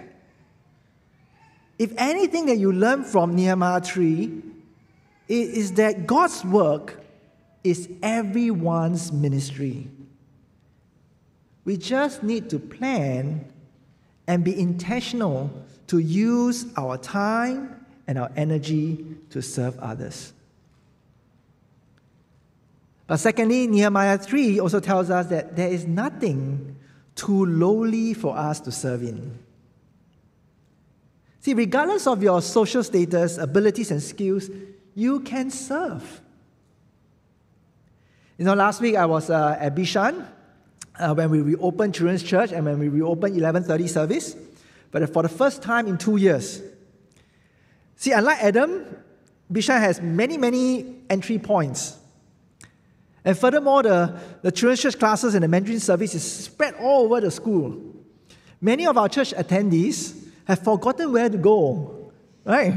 If 1.77 1.91
anything 1.97 2.45
that 2.45 2.57
you 2.57 2.71
learn 2.71 3.03
from 3.03 3.35
Nehemiah 3.35 3.81
3 3.81 4.31
is 5.27 5.73
that 5.73 6.07
God's 6.07 6.45
work 6.45 7.03
is 7.65 7.89
everyone's 8.01 9.11
ministry. 9.11 9.89
We 11.65 11.75
just 11.75 12.23
need 12.23 12.49
to 12.51 12.59
plan 12.59 13.43
and 14.25 14.41
be 14.41 14.57
intentional 14.57 15.51
to 15.87 15.99
use 15.99 16.65
our 16.77 16.97
time 16.97 17.82
and 18.07 18.17
our 18.17 18.31
energy 18.35 19.05
to 19.29 19.41
serve 19.41 19.77
others. 19.79 20.33
But 23.07 23.17
secondly, 23.17 23.67
Nehemiah 23.67 24.17
3 24.17 24.59
also 24.59 24.79
tells 24.79 25.09
us 25.09 25.27
that 25.27 25.55
there 25.55 25.69
is 25.69 25.85
nothing 25.85 26.75
too 27.15 27.45
lowly 27.45 28.13
for 28.13 28.37
us 28.37 28.59
to 28.61 28.71
serve 28.71 29.03
in. 29.03 29.37
See, 31.41 31.53
regardless 31.53 32.07
of 32.07 32.23
your 32.23 32.41
social 32.41 32.83
status, 32.83 33.37
abilities, 33.37 33.91
and 33.91 34.01
skills, 34.01 34.49
you 34.95 35.19
can 35.19 35.51
serve. 35.51 36.21
You 38.37 38.45
know, 38.45 38.53
last 38.53 38.81
week 38.81 38.95
I 38.95 39.05
was 39.05 39.29
uh, 39.29 39.57
at 39.59 39.75
Bishan 39.75 40.25
uh, 40.97 41.13
when 41.13 41.29
we 41.29 41.41
reopened 41.41 41.93
Children's 41.93 42.23
Church 42.23 42.51
and 42.51 42.65
when 42.65 42.79
we 42.79 42.87
reopened 42.87 43.35
11:30 43.35 43.89
service. 43.89 44.35
But 44.91 45.11
for 45.11 45.21
the 45.23 45.29
first 45.29 45.61
time 45.61 45.87
in 45.87 45.97
two 45.97 46.17
years, 46.17 46.61
See, 48.03 48.11
unlike 48.11 48.43
Adam, 48.43 48.85
Bishan 49.49 49.79
has 49.79 50.01
many, 50.01 50.37
many 50.37 50.97
entry 51.09 51.39
points. 51.39 51.97
And 53.23 53.37
furthermore, 53.37 53.81
the, 53.81 54.19
the 54.41 54.51
children's 54.51 54.81
church 54.81 54.99
classes 54.99 55.35
and 55.35 55.43
the 55.45 55.47
Mandarin 55.47 55.79
service 55.79 56.13
is 56.13 56.29
spread 56.29 56.75
all 56.81 57.05
over 57.05 57.21
the 57.21 57.31
school. 57.31 57.81
Many 58.59 58.85
of 58.87 58.97
our 58.97 59.07
church 59.07 59.33
attendees 59.33 60.21
have 60.43 60.59
forgotten 60.59 61.13
where 61.13 61.29
to 61.29 61.37
go, 61.37 62.11
right? 62.43 62.73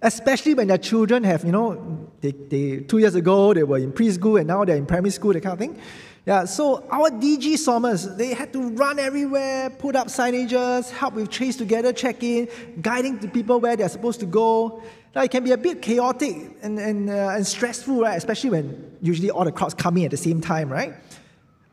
Especially 0.00 0.54
when 0.54 0.68
their 0.68 0.78
children 0.78 1.22
have, 1.24 1.44
you 1.44 1.52
know, 1.52 2.08
They, 2.22 2.32
they, 2.32 2.76
two 2.80 2.96
years 2.96 3.14
ago, 3.14 3.52
they 3.52 3.62
were 3.62 3.76
in 3.76 3.92
preschool 3.92 4.38
and 4.38 4.48
now 4.48 4.64
they're 4.64 4.78
in 4.78 4.86
primary 4.86 5.10
school, 5.10 5.34
that 5.34 5.42
kind 5.42 5.52
of 5.52 5.58
thing. 5.58 5.78
Yeah, 6.26 6.44
so 6.44 6.84
our 6.90 7.08
DG 7.08 7.56
SOMers, 7.56 8.16
they 8.16 8.34
had 8.34 8.52
to 8.52 8.70
run 8.70 8.98
everywhere, 8.98 9.70
put 9.70 9.94
up 9.94 10.08
signages, 10.08 10.90
help 10.90 11.14
with 11.14 11.30
TraceTogether 11.30 11.96
check-in, 11.96 12.48
guiding 12.82 13.18
the 13.18 13.28
people 13.28 13.60
where 13.60 13.76
they're 13.76 13.88
supposed 13.88 14.18
to 14.20 14.26
go. 14.26 14.82
Now, 15.14 15.22
it 15.22 15.30
can 15.30 15.44
be 15.44 15.52
a 15.52 15.56
bit 15.56 15.80
chaotic 15.80 16.58
and, 16.62 16.80
and, 16.80 17.08
uh, 17.08 17.34
and 17.36 17.46
stressful, 17.46 18.00
right? 18.00 18.16
Especially 18.16 18.50
when 18.50 18.96
usually 19.00 19.30
all 19.30 19.44
the 19.44 19.52
crowds 19.52 19.74
come 19.74 19.98
in 19.98 20.06
at 20.06 20.10
the 20.10 20.16
same 20.16 20.40
time, 20.40 20.68
right? 20.68 20.94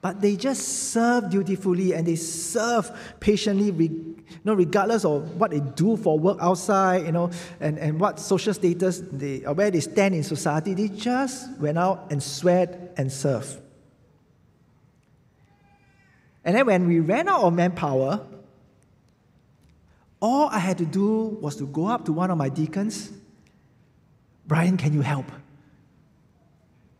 But 0.01 0.21
they 0.21 0.35
just 0.35 0.91
serve 0.91 1.31
dutifully 1.31 1.93
and 1.93 2.05
they 2.05 2.15
serve 2.15 2.91
patiently, 3.19 3.71
you 3.87 4.17
know, 4.43 4.53
regardless 4.53 5.03
of 5.03 5.35
what 5.39 5.49
they 5.49 5.61
do 5.61 5.97
for 5.97 6.19
work 6.19 6.37
outside, 6.39 7.07
you 7.07 7.11
know, 7.11 7.31
and, 7.59 7.79
and 7.79 7.99
what 7.99 8.19
social 8.19 8.53
status 8.53 9.01
they, 9.11 9.43
or 9.45 9.55
where 9.55 9.71
they 9.71 9.79
stand 9.79 10.13
in 10.13 10.21
society. 10.21 10.75
They 10.75 10.89
just 10.89 11.57
went 11.57 11.79
out 11.79 12.11
and 12.11 12.21
sweat 12.21 12.93
and 12.97 13.11
served. 13.11 13.62
And 16.43 16.55
then 16.55 16.65
when 16.65 16.87
we 16.87 16.99
ran 16.99 17.29
out 17.29 17.41
of 17.41 17.53
manpower, 17.53 18.25
all 20.19 20.49
I 20.49 20.59
had 20.59 20.77
to 20.77 20.85
do 20.85 21.37
was 21.41 21.55
to 21.57 21.67
go 21.67 21.87
up 21.87 22.05
to 22.05 22.13
one 22.13 22.31
of 22.31 22.37
my 22.37 22.49
deacons, 22.49 23.11
Brian, 24.45 24.77
can 24.77 24.93
you 24.93 25.01
help? 25.01 25.25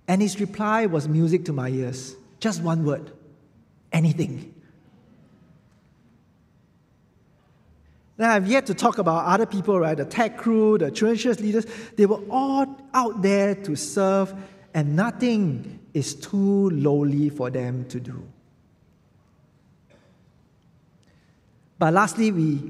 And 0.07 0.21
his 0.21 0.39
reply 0.39 0.85
was 0.85 1.07
music 1.07 1.45
to 1.45 1.53
my 1.53 1.69
ears. 1.69 2.15
Just 2.39 2.61
one 2.61 2.85
word 2.85 3.11
anything. 3.93 4.53
Now, 8.17 8.33
I've 8.33 8.47
yet 8.47 8.65
to 8.67 8.73
talk 8.73 8.97
about 8.97 9.25
other 9.25 9.45
people, 9.45 9.79
right? 9.79 9.95
The 9.95 10.05
tech 10.05 10.37
crew, 10.37 10.77
the 10.77 10.91
church 10.91 11.25
leaders. 11.25 11.65
They 11.95 12.05
were 12.05 12.21
all 12.29 12.65
out 12.93 13.21
there 13.21 13.55
to 13.55 13.75
serve, 13.75 14.33
and 14.73 14.95
nothing 14.95 15.79
is 15.93 16.15
too 16.15 16.69
lowly 16.71 17.29
for 17.29 17.49
them 17.49 17.85
to 17.89 17.99
do. 17.99 18.27
But 21.83 21.93
lastly, 21.93 22.31
we 22.31 22.61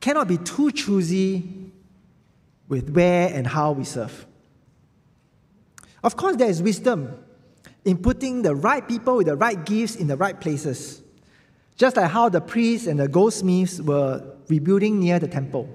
cannot 0.00 0.28
be 0.28 0.36
too 0.36 0.70
choosy 0.70 1.42
with 2.68 2.90
where 2.90 3.32
and 3.32 3.46
how 3.46 3.72
we 3.72 3.84
serve. 3.84 4.26
Of 6.04 6.14
course, 6.14 6.36
there 6.36 6.50
is 6.50 6.62
wisdom 6.62 7.18
in 7.86 7.96
putting 7.96 8.42
the 8.42 8.54
right 8.54 8.86
people 8.86 9.16
with 9.16 9.28
the 9.28 9.36
right 9.36 9.64
gifts 9.64 9.96
in 9.96 10.08
the 10.08 10.16
right 10.18 10.38
places, 10.38 11.00
just 11.78 11.96
like 11.96 12.10
how 12.10 12.28
the 12.28 12.42
priests 12.42 12.86
and 12.86 13.00
the 13.00 13.08
goldsmiths 13.08 13.80
were 13.80 14.22
rebuilding 14.48 15.00
near 15.00 15.18
the 15.18 15.28
temple. 15.28 15.66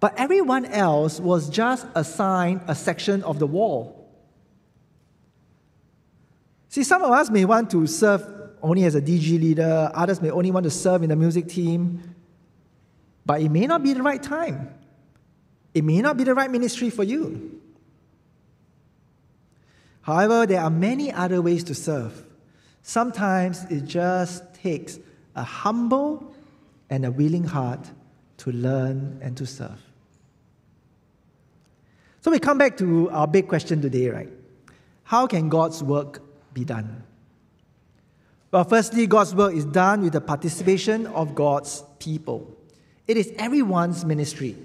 But 0.00 0.18
everyone 0.18 0.64
else 0.64 1.20
was 1.20 1.48
just 1.48 1.86
assigned 1.94 2.62
a 2.66 2.74
section 2.74 3.22
of 3.22 3.38
the 3.38 3.46
wall. 3.46 4.10
See, 6.68 6.82
some 6.82 7.02
of 7.04 7.12
us 7.12 7.30
may 7.30 7.44
want 7.44 7.70
to 7.70 7.86
serve 7.86 8.39
only 8.62 8.84
as 8.84 8.94
a 8.94 9.00
DG 9.00 9.40
leader, 9.40 9.90
others 9.94 10.20
may 10.20 10.30
only 10.30 10.50
want 10.50 10.64
to 10.64 10.70
serve 10.70 11.02
in 11.02 11.10
the 11.10 11.16
music 11.16 11.48
team, 11.48 12.14
but 13.26 13.40
it 13.40 13.48
may 13.48 13.66
not 13.66 13.82
be 13.82 13.92
the 13.92 14.02
right 14.02 14.22
time. 14.22 14.74
It 15.74 15.84
may 15.84 16.00
not 16.00 16.16
be 16.16 16.24
the 16.24 16.34
right 16.34 16.50
ministry 16.50 16.90
for 16.90 17.04
you. 17.04 17.60
However, 20.02 20.46
there 20.46 20.60
are 20.60 20.70
many 20.70 21.12
other 21.12 21.40
ways 21.40 21.64
to 21.64 21.74
serve. 21.74 22.24
Sometimes 22.82 23.64
it 23.64 23.84
just 23.84 24.54
takes 24.54 24.98
a 25.36 25.42
humble 25.42 26.34
and 26.88 27.04
a 27.04 27.10
willing 27.10 27.44
heart 27.44 27.90
to 28.38 28.50
learn 28.50 29.18
and 29.22 29.36
to 29.36 29.46
serve. 29.46 29.80
So 32.22 32.30
we 32.30 32.38
come 32.38 32.58
back 32.58 32.76
to 32.78 33.10
our 33.10 33.26
big 33.26 33.48
question 33.48 33.80
today, 33.80 34.08
right? 34.08 34.28
How 35.04 35.26
can 35.26 35.48
God's 35.48 35.82
work 35.82 36.22
be 36.52 36.64
done? 36.64 37.04
Well, 38.52 38.64
firstly, 38.64 39.06
God's 39.06 39.34
work 39.34 39.54
is 39.54 39.64
done 39.64 40.02
with 40.02 40.12
the 40.12 40.20
participation 40.20 41.06
of 41.06 41.34
God's 41.36 41.84
people. 42.00 42.56
It 43.06 43.16
is 43.16 43.32
everyone's 43.38 44.04
ministry. 44.04 44.56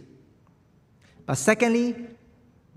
But 1.25 1.35
secondly, 1.35 2.07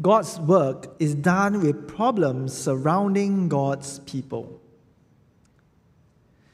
God's 0.01 0.39
work 0.41 0.95
is 0.99 1.15
done 1.15 1.63
with 1.63 1.89
problems 1.89 2.57
surrounding 2.57 3.49
God's 3.49 4.01
people. 4.01 4.61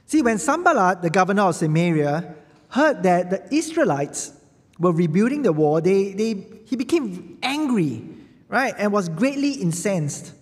See, 0.07 0.22
when 0.22 0.38
Sanballat, 0.38 1.02
the 1.02 1.11
governor 1.11 1.42
of 1.42 1.57
Samaria, 1.57 2.35
heard 2.68 3.02
that 3.02 3.31
the 3.31 3.55
Israelites 3.55 4.33
were 4.79 4.92
rebuilding 4.92 5.42
the 5.42 5.52
wall, 5.52 5.81
they, 5.81 6.12
they, 6.12 6.46
he 6.64 6.76
became 6.76 7.38
angry, 7.42 8.05
right, 8.48 8.74
and 8.79 8.92
was 8.92 9.09
greatly 9.09 9.52
incensed. 9.52 10.33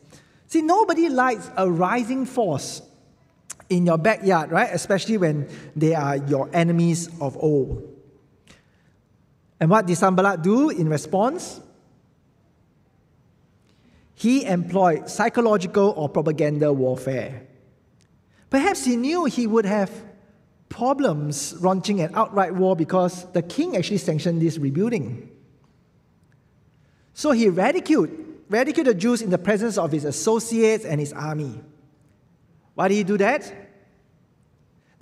See, 0.48 0.60
nobody 0.60 1.08
likes 1.08 1.50
a 1.56 1.70
rising 1.70 2.26
force 2.26 2.82
in 3.76 3.86
your 3.86 3.98
backyard, 3.98 4.50
right? 4.50 4.70
Especially 4.72 5.16
when 5.16 5.48
they 5.74 5.94
are 5.94 6.16
your 6.16 6.50
enemies 6.52 7.08
of 7.20 7.36
old. 7.36 7.88
And 9.58 9.70
what 9.70 9.86
did 9.86 9.96
Sanballat 9.96 10.42
do 10.42 10.70
in 10.70 10.88
response? 10.88 11.60
He 14.14 14.44
employed 14.44 15.08
psychological 15.08 15.94
or 15.96 16.08
propaganda 16.08 16.72
warfare. 16.72 17.46
Perhaps 18.50 18.84
he 18.84 18.96
knew 18.96 19.24
he 19.24 19.46
would 19.46 19.64
have 19.64 19.90
problems 20.68 21.60
launching 21.62 22.00
an 22.00 22.10
outright 22.14 22.54
war 22.54 22.76
because 22.76 23.30
the 23.32 23.42
king 23.42 23.76
actually 23.76 23.98
sanctioned 23.98 24.40
this 24.40 24.58
rebuilding. 24.58 25.30
So 27.14 27.30
he 27.32 27.48
ridiculed, 27.48 28.10
ridiculed 28.48 28.86
the 28.88 28.94
Jews 28.94 29.22
in 29.22 29.30
the 29.30 29.38
presence 29.38 29.78
of 29.78 29.92
his 29.92 30.04
associates 30.04 30.84
and 30.84 31.00
his 31.00 31.12
army. 31.12 31.60
Why 32.74 32.88
did 32.88 32.94
he 32.94 33.04
do 33.04 33.18
that? 33.18 33.61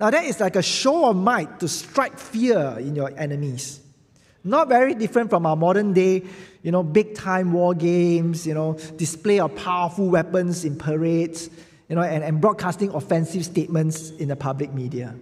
Now, 0.01 0.09
that 0.09 0.25
is 0.25 0.39
like 0.39 0.55
a 0.55 0.63
show 0.63 1.11
of 1.11 1.15
might 1.15 1.59
to 1.59 1.67
strike 1.67 2.17
fear 2.17 2.75
in 2.79 2.95
your 2.95 3.13
enemies. 3.15 3.79
Not 4.43 4.67
very 4.67 4.95
different 4.95 5.29
from 5.29 5.45
our 5.45 5.55
modern 5.55 5.93
day, 5.93 6.23
you 6.63 6.71
know, 6.71 6.81
big 6.81 7.13
time 7.13 7.53
war 7.53 7.75
games, 7.75 8.47
you 8.47 8.55
know, 8.55 8.79
display 8.97 9.39
of 9.39 9.55
powerful 9.55 10.09
weapons 10.09 10.65
in 10.65 10.75
parades, 10.75 11.51
you 11.87 11.95
know, 11.95 12.01
and, 12.01 12.23
and 12.23 12.41
broadcasting 12.41 12.89
offensive 12.89 13.45
statements 13.45 14.09
in 14.09 14.29
the 14.29 14.35
public 14.35 14.73
media. 14.73 15.13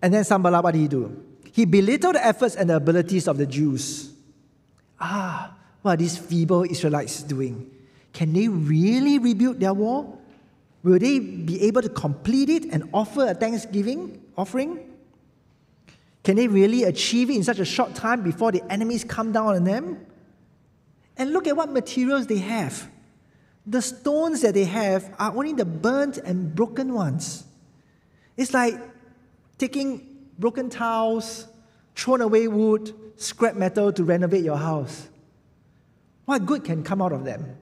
And 0.00 0.14
then 0.14 0.24
Sanballat, 0.24 0.64
what 0.64 0.72
did 0.72 0.80
he 0.80 0.88
do? 0.88 1.22
He 1.52 1.66
belittled 1.66 2.14
the 2.14 2.24
efforts 2.24 2.56
and 2.56 2.70
the 2.70 2.76
abilities 2.76 3.28
of 3.28 3.36
the 3.36 3.46
Jews. 3.46 4.10
Ah, 4.98 5.54
what 5.82 5.92
are 5.92 5.96
these 5.98 6.16
feeble 6.16 6.62
Israelites 6.62 7.22
doing? 7.22 7.70
Can 8.14 8.32
they 8.32 8.48
really 8.48 9.18
rebuild 9.18 9.60
their 9.60 9.74
wall? 9.74 10.22
Will 10.86 11.00
they 11.00 11.18
be 11.18 11.62
able 11.62 11.82
to 11.82 11.88
complete 11.88 12.48
it 12.48 12.66
and 12.66 12.88
offer 12.94 13.26
a 13.26 13.34
thanksgiving 13.34 14.22
offering? 14.36 14.88
Can 16.22 16.36
they 16.36 16.46
really 16.46 16.84
achieve 16.84 17.28
it 17.28 17.34
in 17.34 17.42
such 17.42 17.58
a 17.58 17.64
short 17.64 17.96
time 17.96 18.22
before 18.22 18.52
the 18.52 18.62
enemies 18.72 19.02
come 19.02 19.32
down 19.32 19.56
on 19.56 19.64
them? 19.64 20.06
And 21.16 21.32
look 21.32 21.48
at 21.48 21.56
what 21.56 21.72
materials 21.72 22.28
they 22.28 22.38
have. 22.38 22.88
The 23.66 23.82
stones 23.82 24.42
that 24.42 24.54
they 24.54 24.62
have 24.62 25.12
are 25.18 25.36
only 25.36 25.54
the 25.54 25.64
burnt 25.64 26.18
and 26.18 26.54
broken 26.54 26.94
ones. 26.94 27.42
It's 28.36 28.54
like 28.54 28.76
taking 29.58 30.28
broken 30.38 30.70
tiles, 30.70 31.48
thrown 31.96 32.20
away 32.20 32.46
wood, 32.46 32.94
scrap 33.16 33.56
metal 33.56 33.92
to 33.92 34.04
renovate 34.04 34.44
your 34.44 34.56
house. 34.56 35.08
What 36.26 36.46
good 36.46 36.62
can 36.62 36.84
come 36.84 37.02
out 37.02 37.10
of 37.10 37.24
them? 37.24 37.56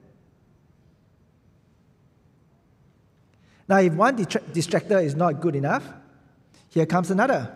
Now, 3.67 3.79
if 3.79 3.93
one 3.93 4.17
distractor 4.17 5.03
is 5.03 5.15
not 5.15 5.41
good 5.41 5.55
enough, 5.55 5.83
here 6.69 6.85
comes 6.85 7.09
another. 7.09 7.51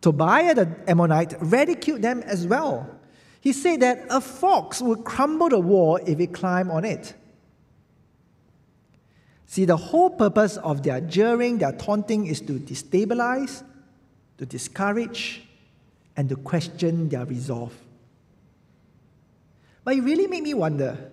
Tobiah 0.00 0.54
the 0.54 0.68
Ammonite 0.86 1.34
ridiculed 1.40 2.02
them 2.02 2.22
as 2.22 2.46
well. 2.46 2.88
He 3.40 3.52
said 3.52 3.80
that 3.80 4.06
a 4.10 4.20
fox 4.20 4.80
would 4.80 5.04
crumble 5.04 5.48
the 5.48 5.60
wall 5.60 5.96
if 5.96 6.18
it 6.18 6.34
climbed 6.34 6.70
on 6.70 6.84
it. 6.84 7.14
See, 9.46 9.64
the 9.64 9.76
whole 9.76 10.10
purpose 10.10 10.56
of 10.56 10.82
their 10.82 11.00
jeering, 11.00 11.58
their 11.58 11.72
taunting 11.72 12.26
is 12.26 12.40
to 12.40 12.58
destabilize, 12.58 13.62
to 14.38 14.46
discourage, 14.46 15.46
and 16.16 16.28
to 16.28 16.36
question 16.36 17.08
their 17.08 17.24
resolve. 17.24 17.72
But 19.84 19.96
it 19.96 20.00
really 20.00 20.26
made 20.26 20.42
me 20.42 20.54
wonder 20.54 21.12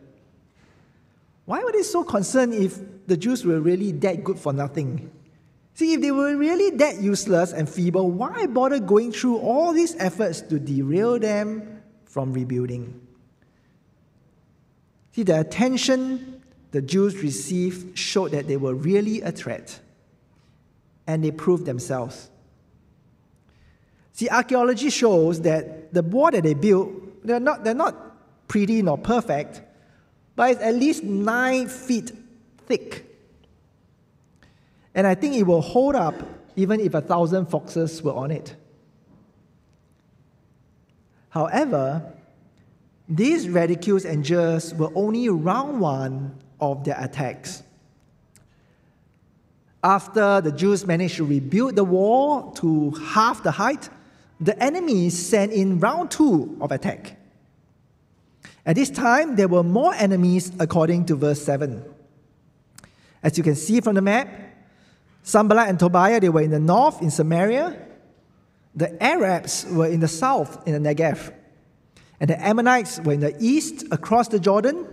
why 1.45 1.63
were 1.63 1.71
they 1.71 1.83
so 1.83 2.03
concerned 2.03 2.53
if 2.53 2.79
the 3.07 3.17
Jews 3.17 3.45
were 3.45 3.59
really 3.59 3.91
that 3.93 4.23
good 4.23 4.37
for 4.37 4.53
nothing? 4.53 5.11
See, 5.73 5.93
if 5.93 6.01
they 6.01 6.11
were 6.11 6.35
really 6.35 6.69
that 6.77 7.01
useless 7.01 7.53
and 7.53 7.67
feeble, 7.67 8.11
why 8.11 8.45
bother 8.45 8.79
going 8.79 9.11
through 9.11 9.37
all 9.37 9.73
these 9.73 9.95
efforts 9.95 10.41
to 10.41 10.59
derail 10.59 11.17
them 11.17 11.81
from 12.05 12.33
rebuilding? 12.33 12.99
See, 15.13 15.23
the 15.23 15.39
attention 15.39 16.41
the 16.71 16.81
Jews 16.81 17.17
received 17.17 17.97
showed 17.97 18.31
that 18.31 18.47
they 18.47 18.57
were 18.57 18.73
really 18.73 19.21
a 19.21 19.31
threat, 19.31 19.79
and 21.05 21.23
they 21.23 21.31
proved 21.31 21.65
themselves. 21.65 22.29
See, 24.13 24.29
archaeology 24.29 24.89
shows 24.89 25.41
that 25.41 25.93
the 25.93 26.01
wall 26.01 26.31
that 26.31 26.43
they 26.43 26.53
built, 26.53 27.25
they're 27.25 27.39
not, 27.39 27.63
they're 27.63 27.73
not 27.73 28.47
pretty 28.47 28.81
nor 28.81 28.97
perfect, 28.97 29.61
but 30.35 30.51
it's 30.51 30.61
at 30.61 30.75
least 30.75 31.03
nine 31.03 31.67
feet 31.67 32.11
thick. 32.67 33.05
And 34.93 35.07
I 35.07 35.15
think 35.15 35.35
it 35.35 35.43
will 35.43 35.61
hold 35.61 35.95
up 35.95 36.15
even 36.55 36.79
if 36.79 36.93
a 36.93 37.01
thousand 37.01 37.47
foxes 37.47 38.01
were 38.03 38.13
on 38.13 38.31
it. 38.31 38.55
However, 41.29 42.13
these 43.07 43.47
ridicules 43.47 44.05
and 44.05 44.23
jeers 44.23 44.73
were 44.73 44.91
only 44.95 45.29
round 45.29 45.79
one 45.79 46.37
of 46.59 46.83
their 46.83 46.97
attacks. 46.99 47.63
After 49.83 50.41
the 50.41 50.51
Jews 50.51 50.85
managed 50.85 51.15
to 51.15 51.25
rebuild 51.25 51.75
the 51.75 51.83
wall 51.83 52.51
to 52.51 52.91
half 52.91 53.43
the 53.43 53.51
height, 53.51 53.89
the 54.39 54.61
enemy 54.61 55.09
sent 55.09 55.51
in 55.53 55.79
round 55.79 56.11
two 56.11 56.57
of 56.61 56.71
attack. 56.71 57.17
At 58.65 58.75
this 58.75 58.89
time, 58.89 59.35
there 59.35 59.47
were 59.47 59.63
more 59.63 59.93
enemies 59.93 60.51
according 60.59 61.05
to 61.05 61.15
verse 61.15 61.41
7. 61.41 61.83
As 63.23 63.37
you 63.37 63.43
can 63.43 63.55
see 63.55 63.81
from 63.81 63.95
the 63.95 64.01
map, 64.01 64.29
Sanballat 65.23 65.69
and 65.69 65.79
Tobiah, 65.79 66.19
they 66.19 66.29
were 66.29 66.41
in 66.41 66.51
the 66.51 66.59
north 66.59 67.01
in 67.01 67.11
Samaria. 67.11 67.77
The 68.75 69.01
Arabs 69.03 69.65
were 69.69 69.87
in 69.87 69.99
the 69.99 70.07
south 70.07 70.67
in 70.67 70.81
the 70.81 70.95
Negev. 70.95 71.33
And 72.19 72.29
the 72.29 72.39
Ammonites 72.39 72.99
were 72.99 73.13
in 73.13 73.19
the 73.19 73.35
east 73.39 73.83
across 73.91 74.27
the 74.27 74.39
Jordan. 74.39 74.87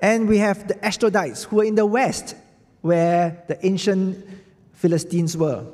And 0.00 0.28
we 0.28 0.38
have 0.38 0.68
the 0.68 0.74
Ashdodites 0.74 1.44
who 1.46 1.56
were 1.56 1.64
in 1.64 1.74
the 1.74 1.86
west 1.86 2.34
where 2.82 3.44
the 3.48 3.64
ancient 3.64 4.24
Philistines 4.74 5.36
were. 5.36 5.64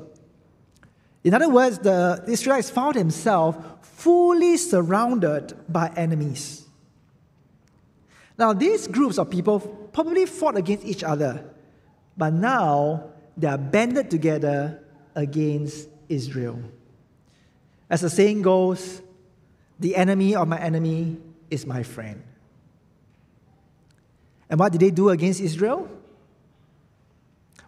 In 1.23 1.33
other 1.33 1.49
words, 1.49 1.79
the 1.79 2.23
Israelites 2.27 2.69
found 2.69 2.95
themselves 2.95 3.57
fully 3.81 4.57
surrounded 4.57 5.53
by 5.69 5.91
enemies. 5.95 6.65
Now, 8.37 8.51
these 8.51 8.87
groups 8.87 9.17
of 9.17 9.29
people 9.29 9.59
probably 9.93 10.25
fought 10.25 10.57
against 10.57 10.85
each 10.85 11.03
other, 11.03 11.45
but 12.17 12.33
now 12.33 13.05
they 13.37 13.47
are 13.47 13.57
banded 13.57 14.09
together 14.09 14.83
against 15.15 15.87
Israel. 16.09 16.59
As 17.89 18.01
the 18.01 18.09
saying 18.09 18.41
goes, 18.41 19.01
the 19.79 19.95
enemy 19.95 20.35
of 20.35 20.47
my 20.47 20.59
enemy 20.59 21.17
is 21.49 21.65
my 21.65 21.83
friend. 21.83 22.21
And 24.49 24.59
what 24.59 24.71
did 24.71 24.81
they 24.81 24.91
do 24.91 25.09
against 25.09 25.39
Israel? 25.39 25.89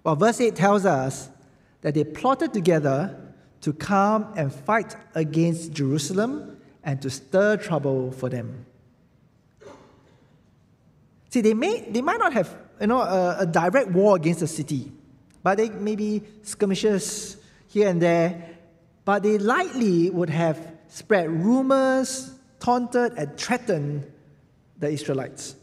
Well, 0.03 0.15
verse 0.15 0.41
8 0.41 0.55
tells 0.55 0.85
us 0.85 1.29
that 1.81 1.93
they 1.93 2.03
plotted 2.03 2.53
together 2.53 3.24
to 3.65 3.73
come 3.73 4.31
and 4.35 4.53
fight 4.53 4.95
against 5.15 5.73
Jerusalem 5.73 6.55
and 6.83 7.01
to 7.01 7.09
stir 7.09 7.57
trouble 7.57 8.11
for 8.11 8.29
them. 8.29 8.67
See, 11.31 11.41
they, 11.41 11.55
may, 11.55 11.89
they 11.89 12.03
might 12.03 12.19
not 12.19 12.31
have 12.33 12.55
you 12.79 12.85
know, 12.85 13.01
a, 13.01 13.37
a 13.39 13.45
direct 13.47 13.89
war 13.89 14.17
against 14.17 14.41
the 14.41 14.47
city, 14.47 14.91
but 15.41 15.57
they 15.57 15.69
maybe 15.69 16.21
skirmishes 16.43 17.37
here 17.67 17.89
and 17.89 17.99
there, 17.99 18.51
but 19.03 19.23
they 19.23 19.39
likely 19.39 20.11
would 20.11 20.29
have 20.29 20.59
spread 20.87 21.31
rumors, 21.31 22.35
taunted, 22.59 23.13
and 23.17 23.35
threatened 23.35 24.05
the 24.77 24.89
Israelites. 24.91 25.55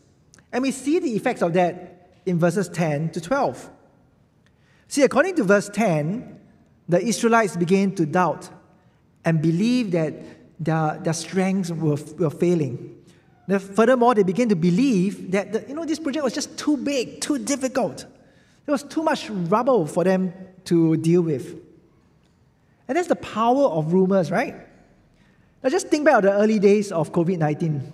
And 0.53 0.63
we 0.63 0.73
see 0.73 0.99
the 0.99 1.15
effects 1.15 1.41
of 1.41 1.53
that 1.53 2.11
in 2.27 2.41
verses 2.41 2.69
10 2.69 3.11
to 3.11 3.21
12. 3.21 3.71
See, 4.89 5.03
according 5.03 5.37
to 5.37 5.45
verse 5.45 5.69
10, 5.69 6.41
the 6.93 7.03
Israelites 7.03 7.57
began 7.57 7.95
to 7.95 8.05
doubt 8.05 8.51
and 9.25 9.41
believe 9.41 9.93
that 9.93 10.13
their, 10.63 11.01
their 11.03 11.15
strengths 11.15 11.71
were, 11.71 11.97
were 12.19 12.29
failing. 12.29 13.03
Now, 13.49 13.59
furthermore, 13.61 14.15
they 14.15 14.25
began 14.25 14.51
to 14.51 14.57
believe 14.57 15.31
that 15.33 15.55
the, 15.55 15.65
you 15.67 15.75
know, 15.75 15.87
this 15.87 15.99
project 15.99 16.23
was 16.23 16.35
just 16.35 16.59
too 16.59 16.77
big, 16.77 17.23
too 17.23 17.39
difficult. 17.39 18.05
There 18.67 18.73
was 18.75 18.83
too 18.83 19.03
much 19.03 19.31
rubble 19.31 19.87
for 19.87 20.05
them 20.05 20.35
to 20.67 20.99
deal 20.99 21.23
with. 21.23 21.59
And 22.87 22.99
that's 22.99 23.09
the 23.09 23.17
power 23.17 23.65
of 23.65 23.95
rumors, 23.95 24.31
right? 24.31 24.55
Now 25.65 25.71
just 25.71 25.89
think 25.89 26.05
back 26.05 26.17
to 26.17 26.29
the 26.29 26.35
early 26.35 26.59
days 26.59 26.93
of 26.93 27.11
COVID 27.11 27.39
19. 27.39 27.93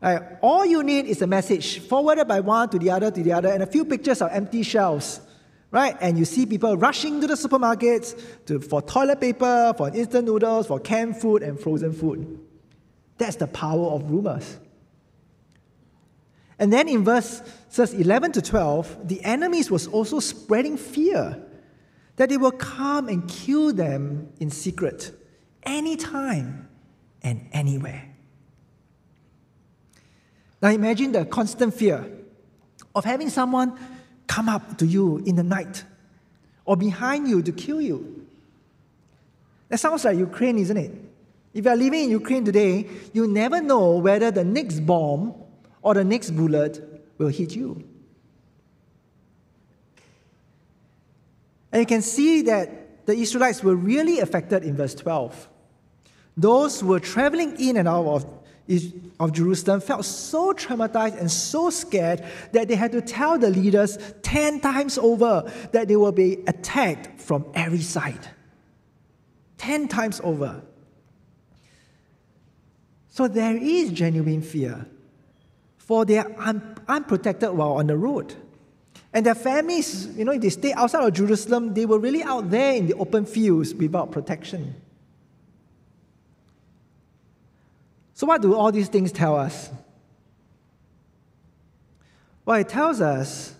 Right, 0.00 0.22
all 0.42 0.64
you 0.64 0.84
need 0.84 1.06
is 1.06 1.22
a 1.22 1.26
message 1.26 1.80
forwarded 1.80 2.28
by 2.28 2.38
one 2.38 2.68
to 2.68 2.78
the 2.78 2.90
other 2.90 3.10
to 3.10 3.22
the 3.22 3.32
other, 3.32 3.48
and 3.48 3.64
a 3.64 3.66
few 3.66 3.84
pictures 3.84 4.22
of 4.22 4.30
empty 4.30 4.62
shelves. 4.62 5.20
Right? 5.70 5.96
And 6.00 6.18
you 6.18 6.24
see 6.24 6.46
people 6.46 6.76
rushing 6.76 7.20
to 7.20 7.26
the 7.26 7.34
supermarkets 7.34 8.46
to, 8.46 8.60
for 8.60 8.80
toilet 8.82 9.20
paper, 9.20 9.74
for 9.76 9.88
instant 9.88 10.26
noodles, 10.26 10.66
for 10.66 10.78
canned 10.78 11.16
food 11.16 11.42
and 11.42 11.58
frozen 11.58 11.92
food. 11.92 12.40
That's 13.18 13.36
the 13.36 13.46
power 13.46 13.86
of 13.86 14.10
rumors. 14.10 14.58
And 16.58 16.72
then 16.72 16.88
in 16.88 17.04
verses 17.04 17.92
11 17.92 18.32
to 18.32 18.42
12, 18.42 19.08
the 19.08 19.22
enemies 19.24 19.70
was 19.70 19.86
also 19.86 20.20
spreading 20.20 20.76
fear 20.76 21.42
that 22.16 22.30
they 22.30 22.38
will 22.38 22.52
come 22.52 23.08
and 23.08 23.28
kill 23.28 23.72
them 23.72 24.28
in 24.40 24.50
secret 24.50 25.12
anytime 25.62 26.68
and 27.22 27.46
anywhere. 27.52 28.14
Now 30.62 30.70
imagine 30.70 31.12
the 31.12 31.26
constant 31.26 31.74
fear 31.74 32.10
of 32.94 33.04
having 33.04 33.28
someone 33.28 33.78
come 34.26 34.48
up 34.48 34.78
to 34.78 34.86
you 34.86 35.18
in 35.18 35.36
the 35.36 35.42
night 35.42 35.84
or 36.64 36.76
behind 36.76 37.28
you 37.28 37.42
to 37.42 37.52
kill 37.52 37.80
you. 37.80 38.26
That 39.68 39.78
sounds 39.78 40.04
like 40.04 40.16
Ukraine, 40.18 40.58
isn't 40.58 40.76
it? 40.76 40.92
If 41.54 41.64
you 41.64 41.70
are 41.70 41.76
living 41.76 42.04
in 42.04 42.10
Ukraine 42.10 42.44
today, 42.44 42.86
you 43.12 43.26
never 43.26 43.60
know 43.60 43.96
whether 43.96 44.30
the 44.30 44.44
next 44.44 44.80
bomb 44.80 45.34
or 45.82 45.94
the 45.94 46.04
next 46.04 46.30
bullet 46.30 47.04
will 47.18 47.28
hit 47.28 47.56
you. 47.56 47.82
And 51.72 51.80
you 51.80 51.86
can 51.86 52.02
see 52.02 52.42
that 52.42 53.06
the 53.06 53.14
Israelites 53.14 53.62
were 53.62 53.76
really 53.76 54.20
affected 54.20 54.64
in 54.64 54.76
verse 54.76 54.94
12. 54.94 55.48
Those 56.36 56.80
who 56.80 56.88
were 56.88 57.00
traveling 57.00 57.58
in 57.58 57.76
and 57.76 57.88
out 57.88 58.06
of, 58.06 58.26
of 59.20 59.32
Jerusalem 59.32 59.80
felt 59.80 60.04
so 60.04 60.52
traumatized 60.52 61.18
and 61.18 61.30
so 61.30 61.70
scared 61.70 62.24
that 62.52 62.68
they 62.68 62.74
had 62.74 62.92
to 62.92 63.00
tell 63.00 63.38
the 63.38 63.50
leaders 63.50 63.98
10 64.22 64.60
times 64.60 64.98
over 64.98 65.50
that 65.72 65.88
they 65.88 65.96
will 65.96 66.12
be 66.12 66.38
attacked 66.46 67.20
from 67.20 67.46
every 67.54 67.80
side. 67.80 68.28
10 69.58 69.88
times 69.88 70.20
over. 70.22 70.62
So 73.08 73.28
there 73.28 73.56
is 73.56 73.90
genuine 73.92 74.42
fear, 74.42 74.86
for 75.78 76.04
they 76.04 76.18
are 76.18 76.30
un- 76.38 76.76
unprotected 76.86 77.50
while 77.50 77.74
on 77.74 77.86
the 77.86 77.96
road. 77.96 78.34
And 79.12 79.24
their 79.24 79.34
families, 79.34 80.08
you 80.08 80.24
know, 80.24 80.32
if 80.32 80.42
they 80.42 80.50
stay 80.50 80.72
outside 80.74 81.02
of 81.02 81.14
Jerusalem, 81.14 81.72
they 81.72 81.86
were 81.86 81.98
really 81.98 82.22
out 82.22 82.50
there 82.50 82.74
in 82.74 82.86
the 82.86 82.94
open 82.94 83.24
fields 83.24 83.74
without 83.74 84.12
protection. 84.12 84.74
So, 88.16 88.26
what 88.26 88.40
do 88.40 88.54
all 88.54 88.72
these 88.72 88.88
things 88.88 89.12
tell 89.12 89.36
us? 89.36 89.68
Well, 92.46 92.58
it 92.58 92.66
tells 92.66 93.02
us 93.02 93.54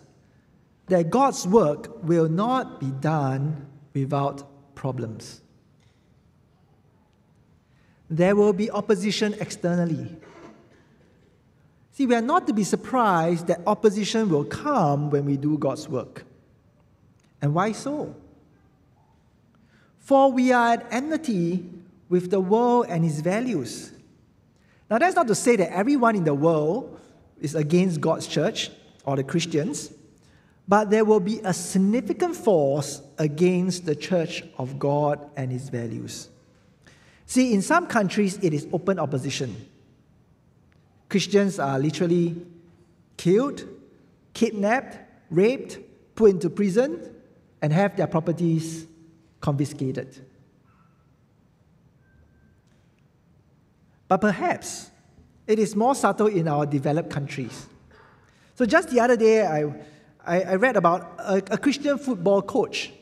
that 0.86 1.10
God's 1.10 1.46
work 1.46 2.02
will 2.02 2.30
not 2.30 2.80
be 2.80 2.90
done 2.90 3.66
without 3.92 4.74
problems. 4.74 5.42
There 8.08 8.34
will 8.34 8.54
be 8.54 8.70
opposition 8.70 9.34
externally. 9.40 10.16
See, 11.92 12.06
we 12.06 12.14
are 12.14 12.22
not 12.22 12.46
to 12.46 12.54
be 12.54 12.64
surprised 12.64 13.48
that 13.48 13.60
opposition 13.66 14.30
will 14.30 14.44
come 14.44 15.10
when 15.10 15.26
we 15.26 15.36
do 15.36 15.58
God's 15.58 15.86
work. 15.86 16.24
And 17.42 17.52
why 17.52 17.72
so? 17.72 18.16
For 19.98 20.32
we 20.32 20.50
are 20.50 20.72
at 20.72 20.86
enmity 20.90 21.62
with 22.08 22.30
the 22.30 22.40
world 22.40 22.86
and 22.88 23.04
its 23.04 23.20
values. 23.20 23.92
Now, 24.88 24.98
that's 24.98 25.16
not 25.16 25.26
to 25.28 25.34
say 25.34 25.56
that 25.56 25.72
everyone 25.72 26.16
in 26.16 26.24
the 26.24 26.34
world 26.34 27.00
is 27.40 27.54
against 27.54 28.00
God's 28.00 28.26
church 28.26 28.70
or 29.04 29.16
the 29.16 29.24
Christians, 29.24 29.92
but 30.68 30.90
there 30.90 31.04
will 31.04 31.20
be 31.20 31.40
a 31.44 31.52
significant 31.52 32.36
force 32.36 33.02
against 33.18 33.86
the 33.86 33.94
church 33.94 34.42
of 34.58 34.78
God 34.78 35.30
and 35.36 35.52
its 35.52 35.68
values. 35.68 36.28
See, 37.26 37.52
in 37.52 37.62
some 37.62 37.86
countries, 37.86 38.38
it 38.42 38.52
is 38.54 38.66
open 38.72 38.98
opposition. 38.98 39.68
Christians 41.08 41.58
are 41.58 41.78
literally 41.78 42.36
killed, 43.16 43.64
kidnapped, 44.34 44.98
raped, 45.30 45.78
put 46.14 46.30
into 46.30 46.50
prison, 46.50 47.14
and 47.62 47.72
have 47.72 47.96
their 47.96 48.06
properties 48.06 48.86
confiscated. 49.40 50.25
But 54.08 54.20
perhaps 54.20 54.90
it 55.46 55.58
is 55.58 55.74
more 55.74 55.94
subtle 55.94 56.26
in 56.28 56.48
our 56.48 56.66
developed 56.66 57.10
countries. 57.10 57.66
So 58.54 58.64
just 58.64 58.90
the 58.90 59.00
other 59.00 59.16
day, 59.16 59.46
I, 59.46 59.64
I, 60.24 60.42
I 60.42 60.54
read 60.54 60.76
about 60.76 61.14
a, 61.18 61.36
a 61.50 61.58
Christian 61.58 61.98
football 61.98 62.42
coach. 62.42 62.92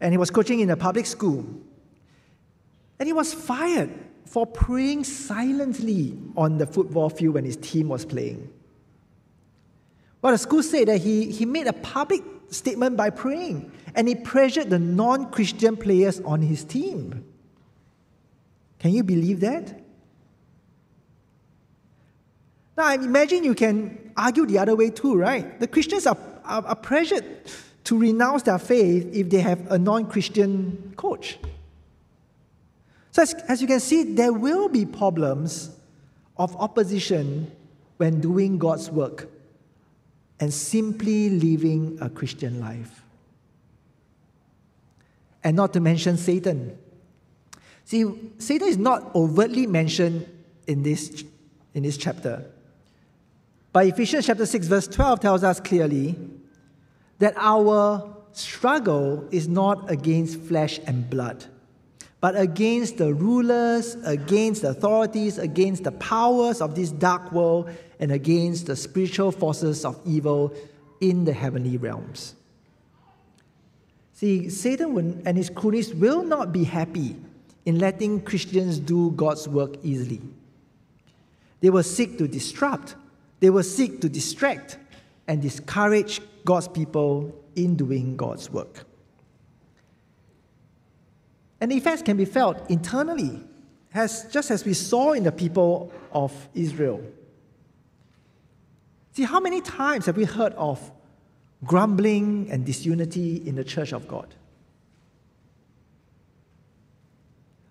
and 0.00 0.12
he 0.12 0.18
was 0.18 0.30
coaching 0.30 0.60
in 0.60 0.70
a 0.70 0.76
public 0.76 1.06
school. 1.06 1.44
And 2.98 3.06
he 3.06 3.12
was 3.12 3.32
fired 3.32 3.90
for 4.26 4.46
praying 4.46 5.04
silently 5.04 6.18
on 6.36 6.58
the 6.58 6.66
football 6.66 7.10
field 7.10 7.34
when 7.34 7.44
his 7.44 7.56
team 7.56 7.88
was 7.88 8.04
playing. 8.04 8.50
Well, 10.22 10.32
the 10.32 10.38
school 10.38 10.62
said 10.62 10.88
that 10.88 10.98
he, 10.98 11.30
he 11.30 11.46
made 11.46 11.66
a 11.66 11.72
public 11.72 12.22
statement 12.50 12.96
by 12.96 13.10
praying, 13.10 13.72
and 13.94 14.06
he 14.06 14.14
pressured 14.14 14.70
the 14.70 14.78
non 14.78 15.30
Christian 15.30 15.76
players 15.76 16.20
on 16.20 16.42
his 16.42 16.64
team. 16.64 17.24
Can 18.80 18.92
you 18.92 19.04
believe 19.04 19.40
that? 19.40 19.78
Now, 22.76 22.86
I 22.86 22.94
imagine 22.94 23.44
you 23.44 23.54
can 23.54 24.12
argue 24.16 24.46
the 24.46 24.58
other 24.58 24.74
way 24.74 24.90
too, 24.90 25.14
right? 25.14 25.60
The 25.60 25.68
Christians 25.68 26.06
are, 26.06 26.16
are, 26.44 26.66
are 26.66 26.76
pressured 26.76 27.24
to 27.84 27.98
renounce 27.98 28.42
their 28.42 28.58
faith 28.58 29.08
if 29.12 29.28
they 29.28 29.40
have 29.40 29.70
a 29.70 29.78
non 29.78 30.06
Christian 30.06 30.94
coach. 30.96 31.38
So, 33.12 33.22
as, 33.22 33.34
as 33.48 33.60
you 33.60 33.68
can 33.68 33.80
see, 33.80 34.02
there 34.14 34.32
will 34.32 34.68
be 34.68 34.86
problems 34.86 35.70
of 36.38 36.56
opposition 36.56 37.52
when 37.98 38.20
doing 38.20 38.56
God's 38.56 38.90
work 38.90 39.28
and 40.38 40.54
simply 40.54 41.28
living 41.28 41.98
a 42.00 42.08
Christian 42.08 42.60
life. 42.60 43.02
And 45.44 45.54
not 45.54 45.74
to 45.74 45.80
mention 45.80 46.16
Satan. 46.16 46.78
See, 47.90 48.04
Satan 48.38 48.68
is 48.68 48.76
not 48.76 49.12
overtly 49.16 49.66
mentioned 49.66 50.24
in 50.68 50.84
this, 50.84 51.24
in 51.74 51.82
this 51.82 51.96
chapter. 51.96 52.44
But 53.72 53.88
Ephesians 53.88 54.26
chapter 54.26 54.46
6, 54.46 54.68
verse 54.68 54.86
12 54.86 55.18
tells 55.18 55.42
us 55.42 55.58
clearly 55.58 56.14
that 57.18 57.34
our 57.36 58.16
struggle 58.30 59.26
is 59.32 59.48
not 59.48 59.90
against 59.90 60.38
flesh 60.38 60.78
and 60.86 61.10
blood 61.10 61.46
but 62.20 62.38
against 62.38 62.98
the 62.98 63.12
rulers, 63.14 63.96
against 64.04 64.62
the 64.62 64.68
authorities, 64.68 65.38
against 65.38 65.84
the 65.84 65.92
powers 65.92 66.60
of 66.60 66.74
this 66.74 66.90
dark 66.90 67.32
world, 67.32 67.70
and 67.98 68.12
against 68.12 68.66
the 68.66 68.76
spiritual 68.76 69.32
forces 69.32 69.86
of 69.86 69.98
evil 70.04 70.54
in 71.00 71.24
the 71.24 71.32
heavenly 71.32 71.78
realms. 71.78 72.34
See, 74.12 74.50
Satan 74.50 75.22
and 75.24 75.36
his 75.36 75.48
cronies 75.48 75.94
will 75.94 76.22
not 76.22 76.52
be 76.52 76.64
happy 76.64 77.16
in 77.64 77.78
letting 77.78 78.22
Christians 78.22 78.78
do 78.78 79.10
God's 79.12 79.48
work 79.48 79.76
easily. 79.82 80.20
They 81.60 81.70
will 81.70 81.82
seek 81.82 82.18
to 82.18 82.26
disrupt, 82.26 82.96
they 83.40 83.50
will 83.50 83.62
seek 83.62 84.00
to 84.00 84.08
distract, 84.08 84.78
and 85.28 85.40
discourage 85.42 86.20
God's 86.44 86.68
people 86.68 87.34
in 87.54 87.76
doing 87.76 88.16
God's 88.16 88.50
work. 88.50 88.84
And 91.60 91.70
the 91.70 91.76
effects 91.76 92.02
can 92.02 92.16
be 92.16 92.24
felt 92.24 92.70
internally, 92.70 93.42
as, 93.92 94.24
just 94.32 94.50
as 94.50 94.64
we 94.64 94.72
saw 94.72 95.12
in 95.12 95.24
the 95.24 95.32
people 95.32 95.92
of 96.12 96.32
Israel. 96.54 97.02
See, 99.12 99.24
how 99.24 99.40
many 99.40 99.60
times 99.60 100.06
have 100.06 100.16
we 100.16 100.24
heard 100.24 100.54
of 100.54 100.90
grumbling 101.64 102.48
and 102.50 102.64
disunity 102.64 103.36
in 103.46 103.56
the 103.56 103.64
church 103.64 103.92
of 103.92 104.08
God? 104.08 104.34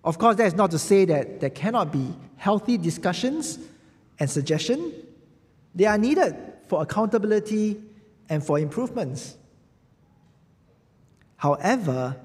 Of 0.09 0.17
course, 0.17 0.37
that 0.37 0.47
is 0.47 0.55
not 0.55 0.71
to 0.71 0.79
say 0.79 1.05
that 1.05 1.39
there 1.39 1.51
cannot 1.51 1.91
be 1.91 2.15
healthy 2.35 2.79
discussions 2.79 3.59
and 4.19 4.27
suggestion. 4.27 4.91
They 5.75 5.85
are 5.85 5.99
needed 5.99 6.35
for 6.65 6.81
accountability 6.81 7.79
and 8.27 8.43
for 8.43 8.57
improvements. 8.57 9.37
However, 11.37 12.15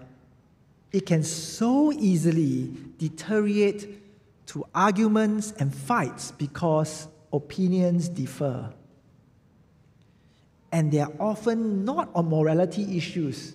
it 0.92 1.05
can 1.05 1.23
so 1.25 1.92
easily 1.92 2.75
deteriorate 2.97 4.47
to 4.47 4.64
arguments 4.75 5.53
and 5.59 5.75
fights 5.75 6.31
because 6.31 7.07
opinions 7.35 8.09
differ. 8.09 8.73
And 10.73 10.90
they 10.90 11.01
are 11.01 11.12
often 11.20 11.85
not 11.85 12.09
on 12.14 12.31
morality 12.31 12.97
issues, 12.97 13.55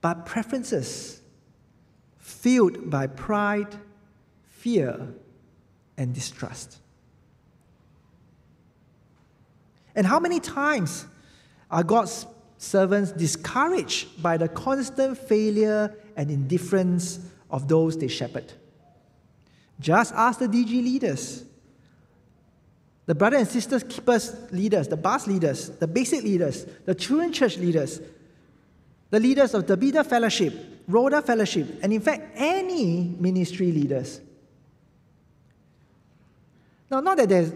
but 0.00 0.26
preferences 0.26 1.21
fueled 2.22 2.88
by 2.88 3.06
pride, 3.06 3.76
fear, 4.48 5.08
and 5.98 6.14
distrust. 6.14 6.78
And 9.94 10.06
how 10.06 10.18
many 10.18 10.40
times 10.40 11.04
are 11.70 11.82
God's 11.82 12.24
servants 12.62 13.10
discouraged 13.10 14.22
by 14.22 14.36
the 14.36 14.48
constant 14.48 15.18
failure 15.18 15.94
and 16.16 16.30
indifference 16.30 17.18
of 17.50 17.66
those 17.66 17.98
they 17.98 18.08
shepherd. 18.08 18.52
Just 19.80 20.14
ask 20.14 20.38
the 20.38 20.46
DG 20.46 20.70
leaders, 20.70 21.44
the 23.06 23.16
brother 23.16 23.36
and 23.36 23.48
sisters 23.48 23.82
keepers 23.82 24.34
leaders, 24.52 24.86
the 24.86 24.96
bus 24.96 25.26
leaders, 25.26 25.70
the 25.70 25.88
basic 25.88 26.22
leaders, 26.22 26.66
the 26.84 26.94
children 26.94 27.32
church 27.32 27.58
leaders, 27.58 28.00
the 29.12 29.20
leaders 29.20 29.52
of 29.52 29.66
the 29.66 29.76
Beta 29.76 30.02
Fellowship, 30.02 30.54
Rhoda 30.88 31.20
Fellowship, 31.20 31.80
and 31.82 31.92
in 31.92 32.00
fact, 32.00 32.32
any 32.34 33.14
ministry 33.20 33.70
leaders. 33.70 34.22
Now, 36.90 37.00
not 37.00 37.18
that 37.18 37.28
there's, 37.28 37.52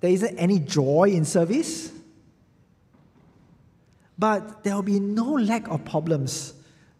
there 0.00 0.10
isn't 0.10 0.36
any 0.36 0.58
joy 0.58 1.10
in 1.14 1.24
service, 1.24 1.92
but 4.18 4.64
there 4.64 4.74
will 4.74 4.82
be 4.82 4.98
no 4.98 5.34
lack 5.34 5.68
of 5.68 5.84
problems, 5.84 6.54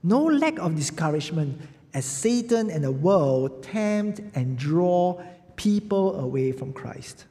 no 0.05 0.23
lack 0.23 0.61
of 0.61 0.77
discouragement 0.77 1.61
as 1.93 2.05
Satan 2.05 2.71
and 2.71 2.85
the 2.85 2.93
world 2.93 3.65
tempt 3.65 4.21
and 4.37 4.57
draw 4.57 5.21
people 5.57 6.21
away 6.21 6.53
from 6.53 6.73
Christ. 6.73 7.25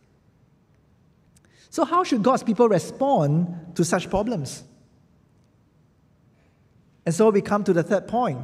So, 1.69 1.85
how 1.85 2.03
should 2.03 2.21
God's 2.21 2.43
people 2.43 2.67
respond 2.67 3.75
to 3.75 3.85
such 3.85 4.09
problems? 4.09 4.65
And 7.05 7.13
so 7.13 7.29
we 7.29 7.41
come 7.41 7.63
to 7.65 7.73
the 7.73 7.83
third 7.83 8.07
point. 8.07 8.39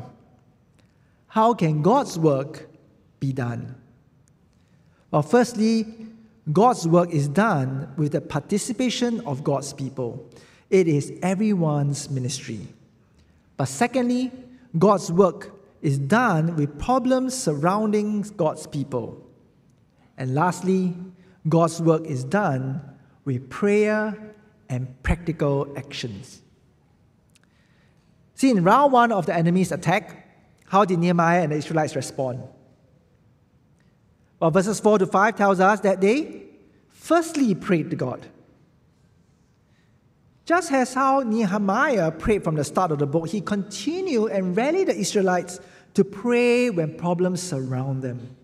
How 1.28 1.54
can 1.54 1.82
God's 1.82 2.18
work 2.18 2.68
be 3.20 3.32
done? 3.32 3.76
Well, 5.12 5.22
firstly, 5.22 5.86
God's 6.52 6.88
work 6.88 7.12
is 7.12 7.28
done 7.28 7.94
with 7.98 8.14
the 8.14 8.22
participation 8.22 9.22
of 9.22 9.44
God's 9.44 9.74
people. 9.74 10.28
It 10.70 10.88
is 10.88 11.14
everyone's 11.22 12.10
ministry. 12.10 12.68
But 13.58 13.66
secondly, 13.66 14.32
God's 14.78 15.12
work 15.12 15.52
is 15.82 15.98
done 15.98 16.56
with 16.56 16.78
problems 16.80 17.36
surrounding 17.36 18.22
God's 18.22 18.68
people. 18.68 19.26
And 20.18 20.36
lastly, 20.36 20.96
God's 21.48 21.82
work 21.82 22.06
is 22.06 22.24
done 22.24 22.82
with 23.26 23.50
prayer 23.50 24.18
and 24.70 25.02
practical 25.04 25.72
actions. 25.78 26.42
See, 28.40 28.52
in 28.52 28.64
round 28.64 28.94
one 28.94 29.12
of 29.12 29.26
the 29.26 29.36
enemy's 29.36 29.74
attack, 29.74 30.26
how 30.66 30.86
did 30.86 31.00
Nehemiah 31.00 31.42
and 31.42 31.52
the 31.52 31.58
Israelites 31.58 31.94
respond? 31.94 32.42
Well, 34.40 34.50
verses 34.50 34.80
4 34.80 35.00
to 35.00 35.08
5 35.08 35.36
tells 35.36 35.60
us 35.60 35.82
that 35.82 36.00
they 36.00 36.44
firstly 36.88 37.54
prayed 37.54 37.90
to 37.90 37.98
God. 37.98 38.26
Just 40.46 40.72
as 40.72 40.94
how 40.94 41.20
Nehemiah 41.20 42.12
prayed 42.12 42.46
from 42.46 42.56
the 42.56 42.64
start 42.64 42.94
of 42.94 43.00
the 43.00 43.06
book, 43.06 43.28
he 43.28 43.42
continued 43.42 44.32
and 44.32 44.56
rallied 44.56 44.88
the 44.88 44.96
Israelites 44.96 45.60
to 45.96 46.06
pray 46.06 46.70
when 46.70 46.96
problems 46.96 47.44
surround 47.44 48.02
them. 48.04 48.38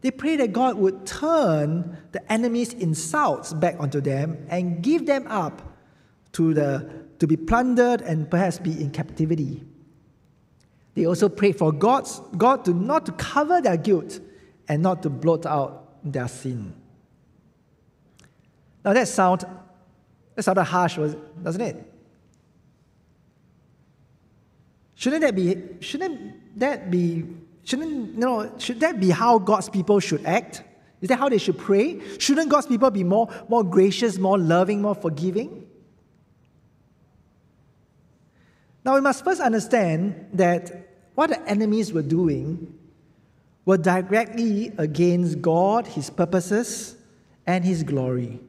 They 0.00 0.10
prayed 0.10 0.40
that 0.40 0.54
God 0.54 0.76
would 0.76 1.04
turn 1.04 1.98
the 2.12 2.32
enemy's 2.32 2.72
insults 2.72 3.52
back 3.52 3.76
onto 3.78 4.00
them 4.00 4.46
and 4.48 4.82
give 4.82 5.04
them 5.04 5.26
up 5.26 5.76
to, 6.32 6.54
the, 6.54 7.03
to 7.24 7.26
be 7.26 7.36
plundered 7.38 8.02
and 8.02 8.30
perhaps 8.30 8.58
be 8.58 8.70
in 8.70 8.90
captivity. 8.90 9.64
They 10.94 11.06
also 11.06 11.30
prayed 11.30 11.56
for 11.56 11.72
God's, 11.72 12.20
God 12.36 12.66
to 12.66 12.74
not 12.74 13.06
to 13.06 13.12
cover 13.12 13.62
their 13.62 13.78
guilt 13.78 14.20
and 14.68 14.82
not 14.82 15.02
to 15.04 15.08
blot 15.10 15.46
out 15.46 16.02
their 16.04 16.28
sin. 16.28 16.74
Now 18.84 18.92
that 18.92 19.08
sound 19.08 19.40
that 20.34 20.46
rather 20.46 20.62
harsh, 20.62 20.98
doesn't 21.42 21.60
it? 21.62 21.92
Shouldn't 24.96 25.22
that 25.22 25.34
be, 25.34 25.56
shouldn't 25.80 26.58
that 26.58 26.90
be, 26.90 27.24
shouldn't, 27.64 28.14
you 28.14 28.20
know, 28.20 28.52
should 28.58 28.80
that 28.80 29.00
be 29.00 29.08
how 29.08 29.38
God's 29.38 29.70
people 29.70 29.98
should 29.98 30.26
act? 30.26 30.62
Is 31.00 31.08
that 31.08 31.18
how 31.18 31.30
they 31.30 31.38
should 31.38 31.56
pray? 31.56 32.02
Shouldn't 32.18 32.50
God's 32.50 32.66
people 32.66 32.90
be 32.90 33.02
more, 33.02 33.30
more 33.48 33.64
gracious, 33.64 34.18
more 34.18 34.38
loving, 34.38 34.82
more 34.82 34.94
forgiving? 34.94 35.63
Now, 38.84 38.94
we 38.94 39.00
must 39.00 39.24
first 39.24 39.40
understand 39.40 40.28
that 40.34 40.88
what 41.14 41.30
the 41.30 41.48
enemies 41.48 41.92
were 41.92 42.02
doing 42.02 42.78
were 43.64 43.78
directly 43.78 44.72
against 44.76 45.40
God, 45.40 45.86
His 45.86 46.10
purposes, 46.10 46.96
and 47.46 47.64
His 47.64 47.82
glory. 47.82 48.40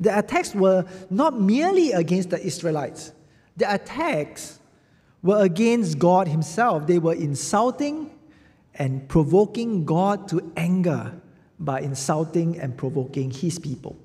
The 0.00 0.18
attacks 0.18 0.54
were 0.54 0.84
not 1.08 1.40
merely 1.40 1.92
against 1.92 2.30
the 2.30 2.44
Israelites, 2.44 3.12
The 3.56 3.72
attacks 3.72 4.58
were 5.22 5.42
against 5.42 5.98
God 5.98 6.26
Himself. 6.26 6.86
They 6.86 6.98
were 6.98 7.14
insulting 7.14 8.10
and 8.74 9.08
provoking 9.08 9.84
God 9.84 10.28
to 10.28 10.52
anger 10.56 11.12
by 11.60 11.80
insulting 11.80 12.58
and 12.58 12.76
provoking 12.76 13.30
His 13.30 13.58
people. 13.58 13.96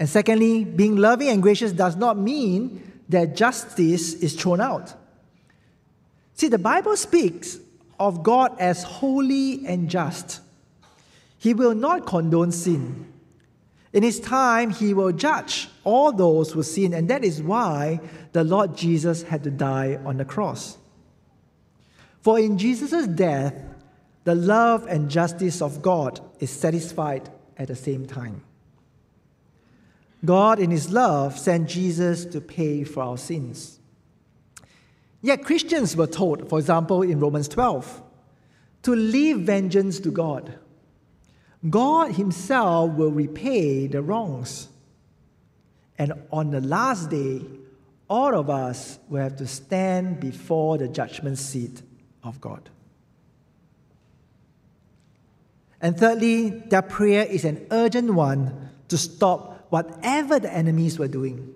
And 0.00 0.08
secondly, 0.08 0.64
being 0.64 0.96
loving 0.96 1.28
and 1.28 1.42
gracious 1.42 1.72
does 1.72 1.94
not 1.94 2.16
mean 2.16 3.02
that 3.10 3.36
justice 3.36 4.14
is 4.14 4.34
thrown 4.34 4.58
out. 4.60 4.94
See, 6.32 6.48
the 6.48 6.58
Bible 6.58 6.96
speaks 6.96 7.58
of 7.98 8.22
God 8.22 8.58
as 8.58 8.82
holy 8.82 9.66
and 9.66 9.90
just. 9.90 10.40
He 11.36 11.52
will 11.52 11.74
not 11.74 12.06
condone 12.06 12.50
sin. 12.50 13.12
In 13.92 14.02
his 14.02 14.20
time, 14.20 14.70
he 14.70 14.94
will 14.94 15.12
judge 15.12 15.68
all 15.84 16.12
those 16.12 16.52
who 16.52 16.62
sin, 16.62 16.94
and 16.94 17.10
that 17.10 17.22
is 17.22 17.42
why 17.42 18.00
the 18.32 18.42
Lord 18.42 18.74
Jesus 18.74 19.24
had 19.24 19.44
to 19.44 19.50
die 19.50 19.98
on 20.06 20.16
the 20.16 20.24
cross. 20.24 20.78
For 22.22 22.38
in 22.38 22.56
Jesus' 22.56 23.06
death, 23.06 23.54
the 24.24 24.34
love 24.34 24.86
and 24.86 25.10
justice 25.10 25.60
of 25.60 25.82
God 25.82 26.20
is 26.38 26.50
satisfied 26.50 27.28
at 27.58 27.68
the 27.68 27.76
same 27.76 28.06
time. 28.06 28.44
God, 30.24 30.58
in 30.58 30.70
his 30.70 30.90
love, 30.90 31.38
sent 31.38 31.68
Jesus 31.68 32.24
to 32.26 32.40
pay 32.40 32.84
for 32.84 33.02
our 33.02 33.18
sins. 33.18 33.80
Yet 35.22 35.44
Christians 35.44 35.96
were 35.96 36.06
told, 36.06 36.48
for 36.48 36.58
example, 36.58 37.02
in 37.02 37.20
Romans 37.20 37.48
12, 37.48 38.02
to 38.82 38.94
leave 38.94 39.40
vengeance 39.40 40.00
to 40.00 40.10
God. 40.10 40.54
God 41.68 42.12
Himself 42.12 42.92
will 42.92 43.10
repay 43.10 43.86
the 43.86 44.00
wrongs. 44.00 44.68
And 45.98 46.14
on 46.32 46.50
the 46.50 46.62
last 46.62 47.10
day, 47.10 47.42
all 48.08 48.34
of 48.34 48.48
us 48.48 48.98
will 49.08 49.22
have 49.22 49.36
to 49.36 49.46
stand 49.46 50.20
before 50.20 50.78
the 50.78 50.88
judgment 50.88 51.38
seat 51.38 51.82
of 52.24 52.40
God. 52.40 52.70
And 55.82 55.98
thirdly, 55.98 56.50
their 56.50 56.82
prayer 56.82 57.24
is 57.24 57.44
an 57.44 57.66
urgent 57.70 58.12
one 58.14 58.70
to 58.88 58.98
stop 58.98 59.49
whatever 59.70 60.38
the 60.38 60.52
enemies 60.52 60.98
were 60.98 61.08
doing. 61.08 61.54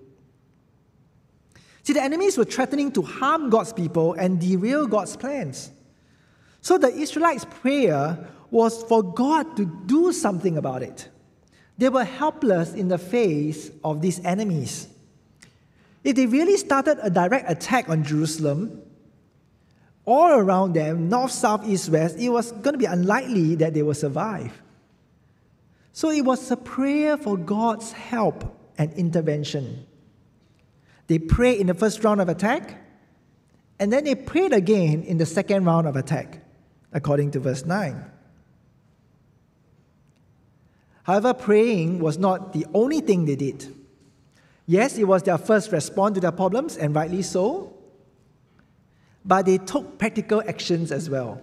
See, 1.83 1.93
the 1.93 2.01
enemies 2.01 2.37
were 2.37 2.45
threatening 2.45 2.91
to 2.93 3.03
harm 3.03 3.51
God's 3.51 3.71
people 3.71 4.13
and 4.13 4.41
derail 4.41 4.87
God's 4.87 5.15
plans. 5.15 5.69
So 6.61 6.79
the 6.79 6.87
Israelites' 6.87 7.45
prayer 7.45 8.27
was 8.49 8.81
for 8.83 9.03
God 9.03 9.55
to 9.57 9.65
do 9.85 10.11
something 10.11 10.57
about 10.57 10.81
it. 10.81 11.09
They 11.77 11.89
were 11.89 12.03
helpless 12.03 12.73
in 12.73 12.87
the 12.87 12.97
face 12.97 13.69
of 13.83 14.01
these 14.01 14.23
enemies. 14.25 14.87
If 16.03 16.15
they 16.15 16.25
really 16.25 16.57
started 16.57 16.97
a 17.01 17.09
direct 17.09 17.51
attack 17.51 17.89
on 17.89 18.03
Jerusalem, 18.03 18.81
all 20.05 20.31
around 20.31 20.73
them, 20.73 21.09
north, 21.09 21.31
south, 21.31 21.67
east, 21.67 21.89
west, 21.89 22.17
it 22.17 22.29
was 22.29 22.51
going 22.51 22.73
to 22.73 22.77
be 22.77 22.85
unlikely 22.85 23.55
that 23.55 23.73
they 23.73 23.81
would 23.81 23.97
survive. 23.97 24.61
So 25.95 26.09
it 26.09 26.25
was 26.25 26.51
a 26.51 26.57
prayer 26.57 27.15
for 27.15 27.37
God's 27.37 27.93
help 27.93 28.43
and 28.77 28.91
intervention. 28.95 29.87
They 31.07 31.19
prayed 31.19 31.61
in 31.61 31.67
the 31.67 31.73
first 31.73 32.03
round 32.03 32.19
of 32.19 32.27
attack, 32.27 32.83
and 33.79 33.93
then 33.93 34.03
they 34.03 34.13
prayed 34.13 34.51
again 34.51 35.03
in 35.03 35.19
the 35.19 35.25
second 35.25 35.63
round 35.63 35.87
of 35.87 35.95
attack, 35.95 36.43
according 36.91 37.31
to 37.31 37.39
verse 37.39 37.63
9. 37.63 38.11
However, 41.03 41.33
praying 41.33 41.99
was 41.99 42.17
not 42.17 42.51
the 42.51 42.65
only 42.73 42.99
thing 42.99 43.23
they 43.23 43.37
did. 43.37 43.73
Yes, 44.65 44.97
it 44.97 45.05
was 45.05 45.23
their 45.23 45.37
first 45.37 45.71
response 45.71 46.15
to 46.15 46.19
their 46.19 46.33
problems, 46.33 46.75
and 46.75 46.93
rightly 46.93 47.21
so, 47.21 47.73
but 49.23 49.45
they 49.45 49.59
took 49.59 49.97
practical 49.97 50.43
actions 50.45 50.91
as 50.91 51.09
well. 51.09 51.41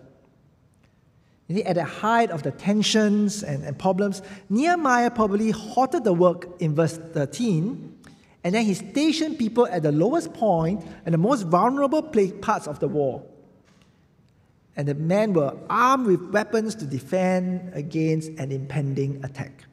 At 1.60 1.74
the 1.74 1.84
height 1.84 2.30
of 2.30 2.42
the 2.42 2.50
tensions 2.50 3.42
and, 3.42 3.64
and 3.64 3.78
problems, 3.78 4.22
Nehemiah 4.48 5.10
probably 5.10 5.50
halted 5.50 6.04
the 6.04 6.12
work 6.12 6.48
in 6.60 6.74
verse 6.74 6.96
13, 6.96 7.98
and 8.44 8.54
then 8.54 8.64
he 8.64 8.74
stationed 8.74 9.38
people 9.38 9.66
at 9.66 9.82
the 9.82 9.92
lowest 9.92 10.32
point 10.32 10.84
and 11.04 11.12
the 11.12 11.18
most 11.18 11.42
vulnerable 11.42 12.02
parts 12.02 12.66
of 12.66 12.78
the 12.80 12.88
wall. 12.88 13.28
And 14.76 14.88
the 14.88 14.94
men 14.94 15.32
were 15.34 15.56
armed 15.68 16.06
with 16.06 16.30
weapons 16.32 16.74
to 16.76 16.86
defend 16.86 17.72
against 17.74 18.30
an 18.38 18.50
impending 18.50 19.22
attack. 19.24 19.64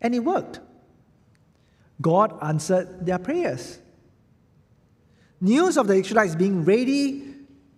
And 0.00 0.14
it 0.14 0.20
worked. 0.20 0.60
God 2.00 2.36
answered 2.42 3.06
their 3.06 3.18
prayers. 3.18 3.78
News 5.40 5.76
of 5.76 5.86
the 5.86 5.94
Israelites 5.94 6.34
being 6.34 6.64
ready 6.64 7.33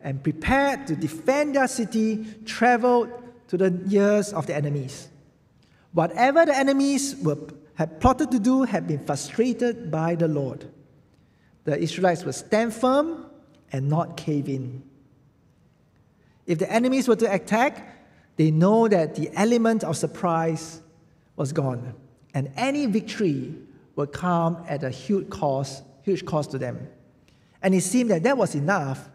and 0.06 0.22
prepared 0.22 0.86
to 0.86 0.94
defend 0.94 1.56
their 1.56 1.66
city 1.66 2.24
traveled 2.44 3.10
to 3.48 3.56
the 3.56 3.82
ears 3.90 4.32
of 4.32 4.46
the 4.46 4.54
enemies. 4.54 5.08
Whatever 5.94 6.46
the 6.46 6.56
enemies 6.56 7.16
were, 7.16 7.36
had 7.74 8.00
plotted 8.00 8.30
to 8.30 8.38
do 8.38 8.62
had 8.62 8.86
been 8.86 9.04
frustrated 9.04 9.90
by 9.90 10.14
the 10.14 10.28
Lord. 10.28 10.64
The 11.64 11.76
Israelites 11.76 12.24
would 12.24 12.36
stand 12.36 12.72
firm 12.72 13.26
and 13.72 13.90
not 13.90 14.16
cave 14.16 14.48
in. 14.48 14.84
If 16.46 16.60
the 16.60 16.72
enemies 16.72 17.08
were 17.08 17.16
to 17.16 17.34
attack, 17.34 18.06
they 18.36 18.52
know 18.52 18.86
that 18.86 19.16
the 19.16 19.28
element 19.34 19.82
of 19.82 19.96
surprise 19.96 20.82
was 21.34 21.52
gone, 21.52 21.94
and 22.32 22.52
any 22.56 22.86
victory 22.86 23.56
would 23.96 24.12
come 24.12 24.64
at 24.68 24.84
a 24.84 24.90
huge 24.90 25.30
cost, 25.30 25.82
huge 26.02 26.24
cost 26.24 26.52
to 26.52 26.58
them. 26.58 26.88
And 27.60 27.74
it 27.74 27.80
seemed 27.80 28.12
that 28.12 28.22
that 28.22 28.38
was 28.38 28.54
enough 28.54 29.10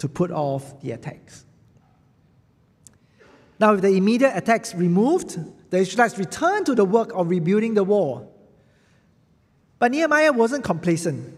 to 0.00 0.08
put 0.08 0.30
off 0.30 0.80
the 0.80 0.90
attacks. 0.92 1.44
Now, 3.58 3.72
with 3.72 3.82
the 3.82 3.94
immediate 3.94 4.32
attacks 4.34 4.74
removed, 4.74 5.38
the 5.70 5.78
Israelites 5.78 6.18
returned 6.18 6.66
to 6.66 6.74
the 6.74 6.84
work 6.84 7.12
of 7.14 7.28
rebuilding 7.28 7.74
the 7.74 7.84
wall. 7.84 8.34
But 9.78 9.92
Nehemiah 9.92 10.32
wasn't 10.32 10.64
complacent. 10.64 11.36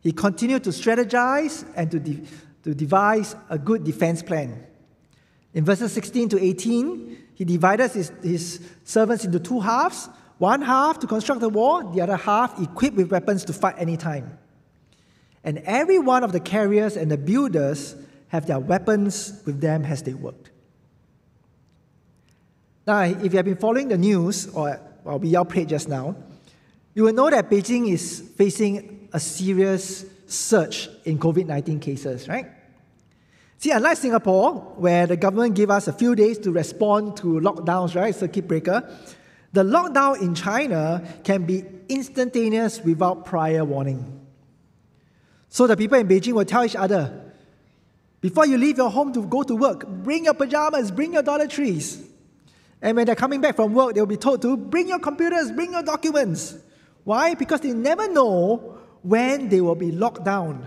He 0.00 0.12
continued 0.12 0.64
to 0.64 0.70
strategize 0.70 1.64
and 1.76 1.90
to, 1.92 2.00
de- 2.00 2.22
to 2.64 2.74
devise 2.74 3.36
a 3.48 3.58
good 3.58 3.84
defense 3.84 4.22
plan. 4.22 4.66
In 5.54 5.64
verses 5.64 5.92
16 5.92 6.30
to 6.30 6.42
18, 6.42 7.18
he 7.34 7.44
divided 7.44 7.92
his, 7.92 8.12
his 8.22 8.60
servants 8.84 9.24
into 9.24 9.38
two 9.38 9.60
halves 9.60 10.08
one 10.38 10.62
half 10.62 10.98
to 11.00 11.06
construct 11.06 11.42
the 11.42 11.50
wall, 11.50 11.90
the 11.90 12.00
other 12.00 12.16
half 12.16 12.58
equipped 12.60 12.96
with 12.96 13.10
weapons 13.12 13.44
to 13.44 13.52
fight 13.52 13.74
anytime. 13.76 14.38
And 15.44 15.58
every 15.58 15.98
one 15.98 16.22
of 16.22 16.32
the 16.32 16.40
carriers 16.40 16.96
and 16.96 17.10
the 17.10 17.16
builders 17.16 17.96
have 18.28 18.46
their 18.46 18.58
weapons 18.58 19.42
with 19.46 19.60
them 19.60 19.84
as 19.84 20.02
they 20.02 20.14
worked. 20.14 20.50
Now, 22.86 23.02
if 23.02 23.32
you 23.32 23.36
have 23.36 23.44
been 23.44 23.56
following 23.56 23.88
the 23.88 23.98
news, 23.98 24.48
or, 24.48 24.80
we 25.04 25.34
all 25.36 25.44
prayed 25.44 25.68
just 25.68 25.88
now, 25.88 26.16
you 26.94 27.04
will 27.04 27.12
know 27.12 27.30
that 27.30 27.50
Beijing 27.50 27.88
is 27.88 28.20
facing 28.36 29.08
a 29.12 29.20
serious 29.20 30.04
surge 30.26 30.88
in 31.04 31.18
COVID 31.18 31.46
19 31.46 31.80
cases, 31.80 32.28
right? 32.28 32.46
See, 33.58 33.70
unlike 33.70 33.98
Singapore, 33.98 34.54
where 34.76 35.06
the 35.06 35.16
government 35.16 35.54
gave 35.54 35.70
us 35.70 35.86
a 35.86 35.92
few 35.92 36.14
days 36.14 36.38
to 36.38 36.50
respond 36.50 37.16
to 37.18 37.40
lockdowns, 37.40 37.94
right, 37.94 38.14
circuit 38.14 38.48
breaker, 38.48 38.88
the 39.52 39.62
lockdown 39.62 40.22
in 40.22 40.34
China 40.34 41.02
can 41.24 41.44
be 41.44 41.64
instantaneous 41.88 42.80
without 42.82 43.24
prior 43.24 43.64
warning. 43.64 44.19
So 45.50 45.66
the 45.66 45.76
people 45.76 45.98
in 45.98 46.06
Beijing 46.06 46.32
will 46.32 46.44
tell 46.44 46.64
each 46.64 46.76
other, 46.76 47.32
before 48.20 48.46
you 48.46 48.56
leave 48.56 48.78
your 48.78 48.88
home 48.88 49.12
to 49.12 49.26
go 49.26 49.42
to 49.42 49.56
work, 49.56 49.86
bring 49.86 50.24
your 50.24 50.34
pajamas, 50.34 50.90
bring 50.90 51.12
your 51.12 51.24
toiletries. 51.24 52.06
And 52.80 52.96
when 52.96 53.04
they're 53.04 53.16
coming 53.16 53.40
back 53.40 53.56
from 53.56 53.74
work, 53.74 53.94
they'll 53.94 54.06
be 54.06 54.16
told 54.16 54.42
to 54.42 54.56
bring 54.56 54.88
your 54.88 55.00
computers, 55.00 55.50
bring 55.50 55.72
your 55.72 55.82
documents. 55.82 56.56
Why? 57.02 57.34
Because 57.34 57.60
they 57.60 57.72
never 57.72 58.08
know 58.08 58.78
when 59.02 59.48
they 59.48 59.60
will 59.60 59.74
be 59.74 59.90
locked 59.90 60.24
down. 60.24 60.66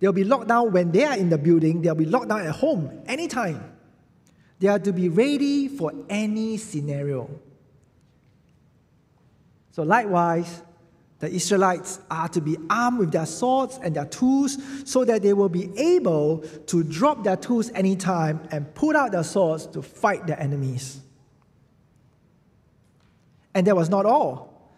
They'll 0.00 0.12
be 0.12 0.24
locked 0.24 0.48
down 0.48 0.72
when 0.72 0.90
they 0.90 1.04
are 1.04 1.16
in 1.16 1.28
the 1.28 1.38
building, 1.38 1.80
they'll 1.80 1.94
be 1.94 2.06
locked 2.06 2.28
down 2.28 2.40
at 2.40 2.54
home 2.56 3.02
anytime. 3.06 3.62
They 4.58 4.68
are 4.68 4.78
to 4.78 4.92
be 4.92 5.08
ready 5.08 5.68
for 5.68 5.92
any 6.08 6.56
scenario. 6.56 7.30
So, 9.70 9.82
likewise, 9.82 10.62
the 11.20 11.30
Israelites 11.30 12.00
are 12.10 12.28
to 12.30 12.40
be 12.40 12.56
armed 12.70 12.98
with 12.98 13.12
their 13.12 13.26
swords 13.26 13.78
and 13.82 13.94
their 13.94 14.06
tools 14.06 14.56
so 14.84 15.04
that 15.04 15.22
they 15.22 15.34
will 15.34 15.50
be 15.50 15.70
able 15.78 16.38
to 16.66 16.82
drop 16.82 17.24
their 17.24 17.36
tools 17.36 17.70
anytime 17.74 18.40
and 18.50 18.74
put 18.74 18.96
out 18.96 19.12
their 19.12 19.22
swords 19.22 19.66
to 19.66 19.82
fight 19.82 20.26
their 20.26 20.40
enemies. 20.40 21.00
And 23.54 23.66
that 23.66 23.76
was 23.76 23.90
not 23.90 24.06
all. 24.06 24.72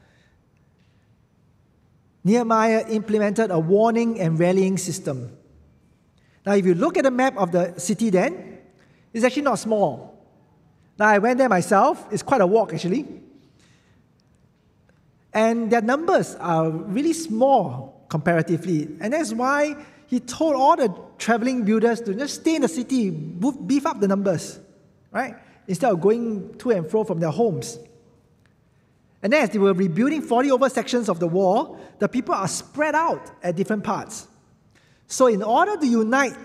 Nehemiah 2.25 2.87
implemented 2.89 3.51
a 3.51 3.59
warning 3.59 4.21
and 4.21 4.39
rallying 4.39 4.79
system. 4.79 5.37
Now, 6.45 6.55
if 6.55 6.67
you 6.67 6.75
look 6.75 6.97
at 6.97 7.05
the 7.05 7.11
map 7.11 7.37
of 7.37 7.53
the 7.53 7.79
city 7.79 8.11
then, 8.11 8.59
it's 9.13 9.25
actually 9.25 9.43
not 9.43 9.61
small. 9.61 10.27
Now, 10.99 11.07
I 11.07 11.19
went 11.19 11.39
there 11.39 11.49
myself, 11.49 12.05
it's 12.11 12.23
quite 12.23 12.41
a 12.41 12.47
walk 12.47 12.75
actually. 12.75 13.07
And 15.35 15.71
their 15.71 15.81
numbers 15.81 16.35
are 16.37 16.71
really 16.71 17.13
small 17.13 18.05
comparatively. 18.09 18.89
And 19.01 19.13
that's 19.13 19.33
why 19.33 19.77
he 20.07 20.21
told 20.21 20.55
all 20.55 20.77
the 20.77 20.95
traveling 21.17 21.65
builders 21.65 22.01
to 22.03 22.15
just 22.15 22.41
stay 22.43 22.57
in 22.57 22.63
the 22.63 22.69
city, 22.69 23.11
beef 23.11 23.87
up 23.87 24.01
the 24.01 24.09
numbers, 24.09 24.61
right? 25.11 25.35
Instead 25.67 25.91
of 25.91 26.01
going 26.01 26.55
to 26.59 26.71
and 26.71 26.91
fro 26.91 27.05
from 27.05 27.21
their 27.21 27.31
homes. 27.31 27.79
And 29.23 29.33
as 29.33 29.51
they 29.51 29.59
were 29.59 29.73
rebuilding 29.73 30.21
40 30.21 30.51
over 30.51 30.69
sections 30.69 31.09
of 31.09 31.21
the 31.21 31.29
wall, 31.29 31.81
the 31.99 32.09
people 32.09 32.35
are 32.35 32.49
spread 32.49 32.95
out 32.95 33.31
at 33.43 33.57
different 33.57 33.85
parts. 33.85 34.27
So, 35.07 35.29
in 35.29 35.43
order 35.43 35.77
to 35.77 35.87
unite 35.87 36.37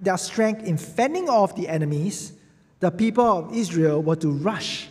their 0.00 0.18
strength 0.18 0.64
in 0.64 0.76
fending 0.76 1.28
off 1.28 1.56
the 1.56 1.66
enemies, 1.68 2.32
the 2.80 2.90
people 2.90 3.24
of 3.24 3.54
Israel 3.54 4.02
were 4.02 4.16
to 4.16 4.28
rush 4.28 4.88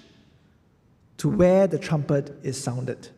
to 1.17 1.29
where 1.29 1.67
the 1.67 1.77
trumpet 1.77 2.35
is 2.43 2.61
sounded. 2.61 3.09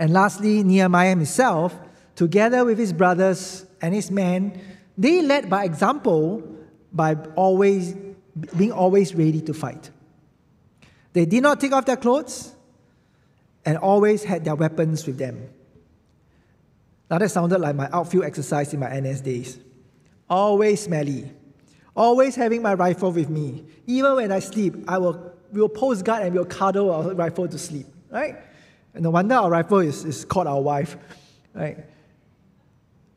And 0.00 0.14
lastly, 0.14 0.64
Nehemiah 0.64 1.10
himself, 1.10 1.78
together 2.16 2.64
with 2.64 2.78
his 2.78 2.90
brothers 2.90 3.66
and 3.82 3.94
his 3.94 4.10
men, 4.10 4.58
they 4.96 5.20
led 5.20 5.50
by 5.50 5.64
example 5.64 6.42
by 6.90 7.14
always 7.36 7.94
being 8.56 8.72
always 8.72 9.14
ready 9.14 9.42
to 9.42 9.52
fight. 9.52 9.90
They 11.12 11.26
did 11.26 11.42
not 11.42 11.60
take 11.60 11.72
off 11.72 11.84
their 11.84 11.98
clothes 11.98 12.54
and 13.66 13.76
always 13.76 14.24
had 14.24 14.42
their 14.42 14.54
weapons 14.54 15.06
with 15.06 15.18
them. 15.18 15.50
Now 17.10 17.18
that 17.18 17.30
sounded 17.30 17.60
like 17.60 17.76
my 17.76 17.90
outfield 17.92 18.24
exercise 18.24 18.72
in 18.72 18.80
my 18.80 18.98
NS 18.98 19.20
days. 19.20 19.58
Always 20.30 20.84
smelly, 20.84 21.30
always 21.94 22.36
having 22.36 22.62
my 22.62 22.72
rifle 22.72 23.12
with 23.12 23.28
me. 23.28 23.66
Even 23.86 24.14
when 24.14 24.32
I 24.32 24.38
sleep, 24.38 24.76
I 24.88 24.96
will 24.96 25.34
we'll 25.52 25.68
post 25.68 26.06
guard 26.06 26.22
and 26.22 26.34
we'll 26.34 26.46
cuddle 26.46 26.90
our 26.90 27.12
rifle 27.14 27.48
to 27.48 27.58
sleep, 27.58 27.86
right? 28.08 28.38
And 28.94 29.04
no 29.04 29.10
wonder 29.10 29.34
our 29.34 29.50
rifle 29.50 29.78
is, 29.78 30.04
is 30.04 30.24
called 30.24 30.46
our 30.46 30.60
wife, 30.60 30.96
right? 31.54 31.78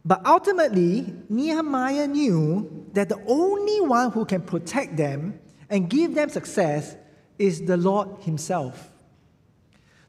But 0.05 0.25
ultimately, 0.25 1.13
Nehemiah 1.29 2.07
knew 2.07 2.87
that 2.93 3.09
the 3.09 3.21
only 3.25 3.81
one 3.81 4.11
who 4.11 4.25
can 4.25 4.41
protect 4.41 4.97
them 4.97 5.39
and 5.69 5.89
give 5.89 6.13
them 6.13 6.29
success 6.29 6.95
is 7.39 7.65
the 7.65 7.77
Lord 7.77 8.09
Himself. 8.21 8.91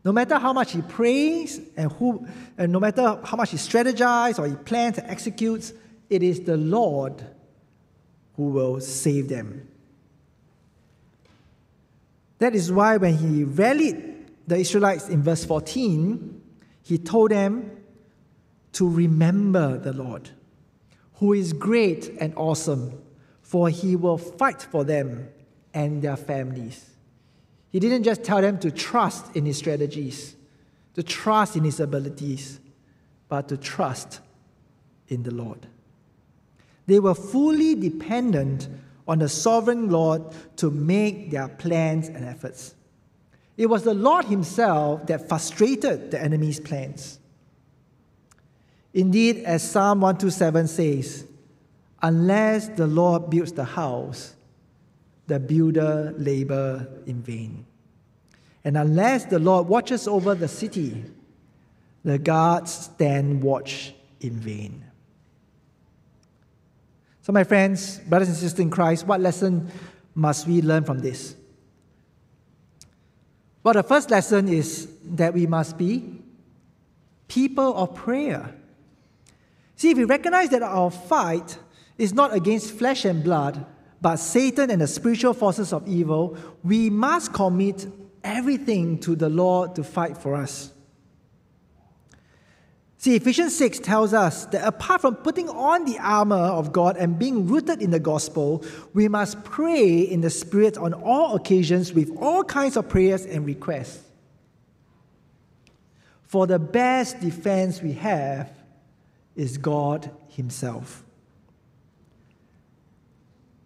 No 0.04 0.12
matter 0.12 0.38
how 0.38 0.52
much 0.52 0.72
He 0.72 0.82
prays 0.82 1.60
and, 1.76 1.90
who, 1.92 2.26
and 2.58 2.72
no 2.72 2.80
matter 2.80 3.18
how 3.24 3.36
much 3.36 3.52
He 3.52 3.56
strategizes 3.56 4.38
or 4.38 4.48
He 4.48 4.56
plans 4.56 4.98
and 4.98 5.08
executes, 5.08 5.72
it 6.10 6.22
is 6.22 6.40
the 6.40 6.56
Lord 6.56 7.24
who 8.36 8.48
will 8.48 8.80
save 8.80 9.28
them. 9.28 9.66
That 12.38 12.54
is 12.54 12.70
why 12.70 12.96
when 12.96 13.16
He 13.16 13.44
rallied 13.44 14.13
the 14.46 14.56
Israelites 14.56 15.08
in 15.08 15.22
verse 15.22 15.44
14, 15.44 16.40
He 16.82 16.98
told 16.98 17.30
them 17.30 17.70
to 18.72 18.88
remember 18.88 19.78
the 19.78 19.92
Lord, 19.92 20.30
who 21.14 21.32
is 21.32 21.52
great 21.52 22.08
and 22.20 22.34
awesome, 22.36 23.00
for 23.42 23.68
He 23.68 23.96
will 23.96 24.18
fight 24.18 24.62
for 24.62 24.84
them 24.84 25.28
and 25.72 26.02
their 26.02 26.16
families. 26.16 26.90
He 27.70 27.80
didn't 27.80 28.04
just 28.04 28.22
tell 28.22 28.40
them 28.40 28.58
to 28.60 28.70
trust 28.70 29.34
in 29.34 29.46
his 29.46 29.58
strategies, 29.58 30.36
to 30.94 31.02
trust 31.02 31.56
in 31.56 31.64
his 31.64 31.80
abilities, 31.80 32.60
but 33.28 33.48
to 33.48 33.56
trust 33.56 34.20
in 35.08 35.24
the 35.24 35.34
Lord. 35.34 35.66
They 36.86 37.00
were 37.00 37.16
fully 37.16 37.74
dependent 37.74 38.68
on 39.08 39.18
the 39.18 39.28
sovereign 39.28 39.90
Lord 39.90 40.22
to 40.58 40.70
make 40.70 41.32
their 41.32 41.48
plans 41.48 42.08
and 42.08 42.24
efforts. 42.24 42.76
It 43.56 43.66
was 43.66 43.84
the 43.84 43.94
Lord 43.94 44.24
Himself 44.26 45.06
that 45.06 45.28
frustrated 45.28 46.10
the 46.10 46.20
enemy's 46.20 46.58
plans. 46.58 47.18
Indeed, 48.92 49.44
as 49.44 49.68
Psalm 49.68 50.00
127 50.00 50.68
says, 50.68 51.26
unless 52.02 52.68
the 52.68 52.86
Lord 52.86 53.30
builds 53.30 53.52
the 53.52 53.64
house, 53.64 54.34
the 55.26 55.40
builder 55.40 56.14
labor 56.16 56.88
in 57.06 57.22
vain. 57.22 57.64
And 58.64 58.76
unless 58.76 59.24
the 59.24 59.38
Lord 59.38 59.68
watches 59.68 60.06
over 60.08 60.34
the 60.34 60.48
city, 60.48 61.04
the 62.04 62.18
guards 62.18 62.72
stand 62.72 63.42
watch 63.42 63.94
in 64.20 64.34
vain. 64.34 64.84
So, 67.22 67.32
my 67.32 67.44
friends, 67.44 68.00
brothers 68.00 68.28
and 68.28 68.36
sisters 68.36 68.60
in 68.60 68.70
Christ, 68.70 69.06
what 69.06 69.20
lesson 69.20 69.70
must 70.14 70.46
we 70.46 70.60
learn 70.60 70.84
from 70.84 71.00
this? 71.00 71.34
Well, 73.64 73.72
the 73.72 73.82
first 73.82 74.10
lesson 74.10 74.46
is 74.46 74.88
that 75.04 75.32
we 75.32 75.46
must 75.46 75.78
be 75.78 76.20
people 77.28 77.74
of 77.74 77.94
prayer. 77.94 78.54
See, 79.74 79.90
if 79.90 79.96
we 79.96 80.04
recognize 80.04 80.50
that 80.50 80.62
our 80.62 80.90
fight 80.90 81.58
is 81.96 82.12
not 82.12 82.34
against 82.34 82.72
flesh 82.72 83.06
and 83.06 83.24
blood, 83.24 83.64
but 84.02 84.16
Satan 84.16 84.70
and 84.70 84.82
the 84.82 84.86
spiritual 84.86 85.32
forces 85.32 85.72
of 85.72 85.88
evil, 85.88 86.36
we 86.62 86.90
must 86.90 87.32
commit 87.32 87.86
everything 88.22 88.98
to 88.98 89.16
the 89.16 89.30
Lord 89.30 89.74
to 89.76 89.82
fight 89.82 90.18
for 90.18 90.34
us. 90.34 90.73
See, 93.04 93.16
Ephesians 93.16 93.54
6 93.56 93.80
tells 93.80 94.14
us 94.14 94.46
that 94.46 94.66
apart 94.66 95.02
from 95.02 95.16
putting 95.16 95.50
on 95.50 95.84
the 95.84 95.98
armor 95.98 96.36
of 96.36 96.72
God 96.72 96.96
and 96.96 97.18
being 97.18 97.46
rooted 97.46 97.82
in 97.82 97.90
the 97.90 98.00
gospel, 98.00 98.64
we 98.94 99.08
must 99.08 99.44
pray 99.44 99.98
in 99.98 100.22
the 100.22 100.30
Spirit 100.30 100.78
on 100.78 100.94
all 100.94 101.36
occasions 101.36 101.92
with 101.92 102.10
all 102.18 102.42
kinds 102.42 102.78
of 102.78 102.88
prayers 102.88 103.26
and 103.26 103.44
requests. 103.44 104.02
For 106.22 106.46
the 106.46 106.58
best 106.58 107.20
defense 107.20 107.82
we 107.82 107.92
have 107.92 108.50
is 109.36 109.58
God 109.58 110.10
Himself. 110.28 111.04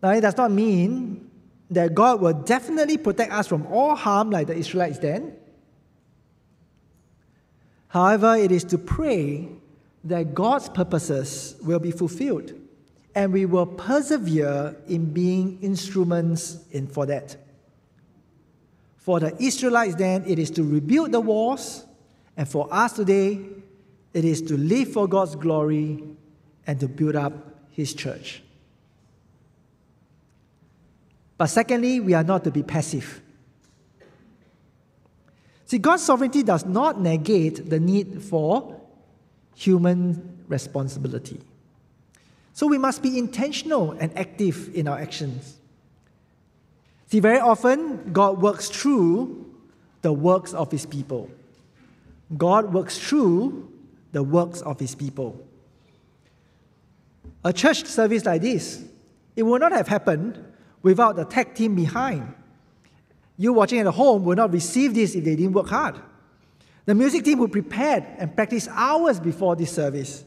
Now, 0.02 0.10
it 0.10 0.22
does 0.22 0.36
not 0.36 0.50
mean 0.50 1.30
that 1.70 1.94
God 1.94 2.20
will 2.20 2.32
definitely 2.32 2.98
protect 2.98 3.32
us 3.32 3.46
from 3.46 3.68
all 3.68 3.94
harm 3.94 4.32
like 4.32 4.48
the 4.48 4.56
Israelites 4.56 4.98
then. 4.98 5.36
However, 7.88 8.36
it 8.36 8.52
is 8.52 8.64
to 8.64 8.78
pray 8.78 9.48
that 10.04 10.34
God's 10.34 10.68
purposes 10.68 11.56
will 11.62 11.78
be 11.78 11.90
fulfilled 11.90 12.52
and 13.14 13.32
we 13.32 13.46
will 13.46 13.66
persevere 13.66 14.76
in 14.86 15.12
being 15.12 15.58
instruments 15.60 16.58
in, 16.70 16.86
for 16.86 17.06
that. 17.06 17.36
For 18.96 19.18
the 19.18 19.34
Israelites, 19.42 19.94
then, 19.96 20.24
it 20.26 20.38
is 20.38 20.50
to 20.52 20.62
rebuild 20.62 21.12
the 21.12 21.20
walls, 21.20 21.84
and 22.36 22.46
for 22.46 22.68
us 22.70 22.92
today, 22.92 23.40
it 24.12 24.24
is 24.24 24.42
to 24.42 24.56
live 24.56 24.92
for 24.92 25.08
God's 25.08 25.34
glory 25.34 26.04
and 26.66 26.78
to 26.78 26.88
build 26.88 27.16
up 27.16 27.32
His 27.70 27.94
church. 27.94 28.42
But 31.36 31.46
secondly, 31.46 32.00
we 32.00 32.14
are 32.14 32.24
not 32.24 32.44
to 32.44 32.50
be 32.50 32.62
passive. 32.62 33.22
See, 35.68 35.76
God's 35.76 36.02
sovereignty 36.02 36.42
does 36.42 36.64
not 36.64 36.98
negate 36.98 37.68
the 37.68 37.78
need 37.78 38.22
for 38.22 38.80
human 39.54 40.38
responsibility. 40.48 41.38
So 42.54 42.66
we 42.66 42.78
must 42.78 43.02
be 43.02 43.18
intentional 43.18 43.92
and 43.92 44.16
active 44.18 44.74
in 44.74 44.88
our 44.88 44.98
actions. 44.98 45.58
See, 47.08 47.20
very 47.20 47.38
often, 47.38 48.14
God 48.14 48.40
works 48.40 48.70
through 48.70 49.44
the 50.00 50.10
works 50.10 50.54
of 50.54 50.72
His 50.72 50.86
people. 50.86 51.30
God 52.38 52.72
works 52.72 52.96
through 52.96 53.70
the 54.12 54.22
works 54.22 54.62
of 54.62 54.80
His 54.80 54.94
people. 54.94 55.38
A 57.44 57.52
church 57.52 57.84
service 57.84 58.24
like 58.24 58.40
this, 58.40 58.82
it 59.36 59.42
would 59.42 59.60
not 59.60 59.72
have 59.72 59.88
happened 59.88 60.42
without 60.82 61.16
the 61.16 61.26
tech 61.26 61.54
team 61.54 61.74
behind. 61.74 62.34
You 63.38 63.52
watching 63.52 63.78
at 63.78 63.86
home 63.86 64.24
will 64.24 64.36
not 64.36 64.52
receive 64.52 64.94
this 64.94 65.14
if 65.14 65.24
they 65.24 65.36
didn't 65.36 65.52
work 65.52 65.68
hard. 65.68 65.94
The 66.84 66.94
music 66.94 67.24
team 67.24 67.38
will 67.38 67.48
prepare 67.48 68.16
and 68.18 68.34
practice 68.34 68.68
hours 68.70 69.20
before 69.20 69.54
this 69.54 69.70
service. 69.70 70.24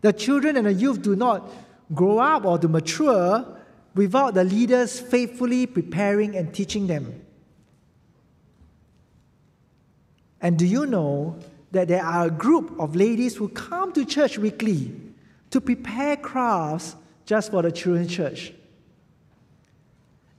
The 0.00 0.12
children 0.12 0.56
and 0.56 0.66
the 0.66 0.72
youth 0.72 1.00
do 1.00 1.14
not 1.14 1.48
grow 1.94 2.18
up 2.18 2.44
or 2.44 2.58
to 2.58 2.68
mature 2.68 3.46
without 3.94 4.34
the 4.34 4.44
leaders 4.44 4.98
faithfully 4.98 5.66
preparing 5.66 6.36
and 6.36 6.52
teaching 6.52 6.88
them. 6.88 7.24
And 10.40 10.58
do 10.58 10.66
you 10.66 10.86
know 10.86 11.38
that 11.72 11.88
there 11.88 12.04
are 12.04 12.26
a 12.26 12.30
group 12.30 12.78
of 12.78 12.96
ladies 12.96 13.36
who 13.36 13.48
come 13.48 13.92
to 13.92 14.04
church 14.04 14.38
weekly 14.38 14.92
to 15.50 15.60
prepare 15.60 16.16
crafts 16.16 16.96
just 17.26 17.50
for 17.50 17.62
the 17.62 17.70
children's 17.70 18.12
church? 18.12 18.52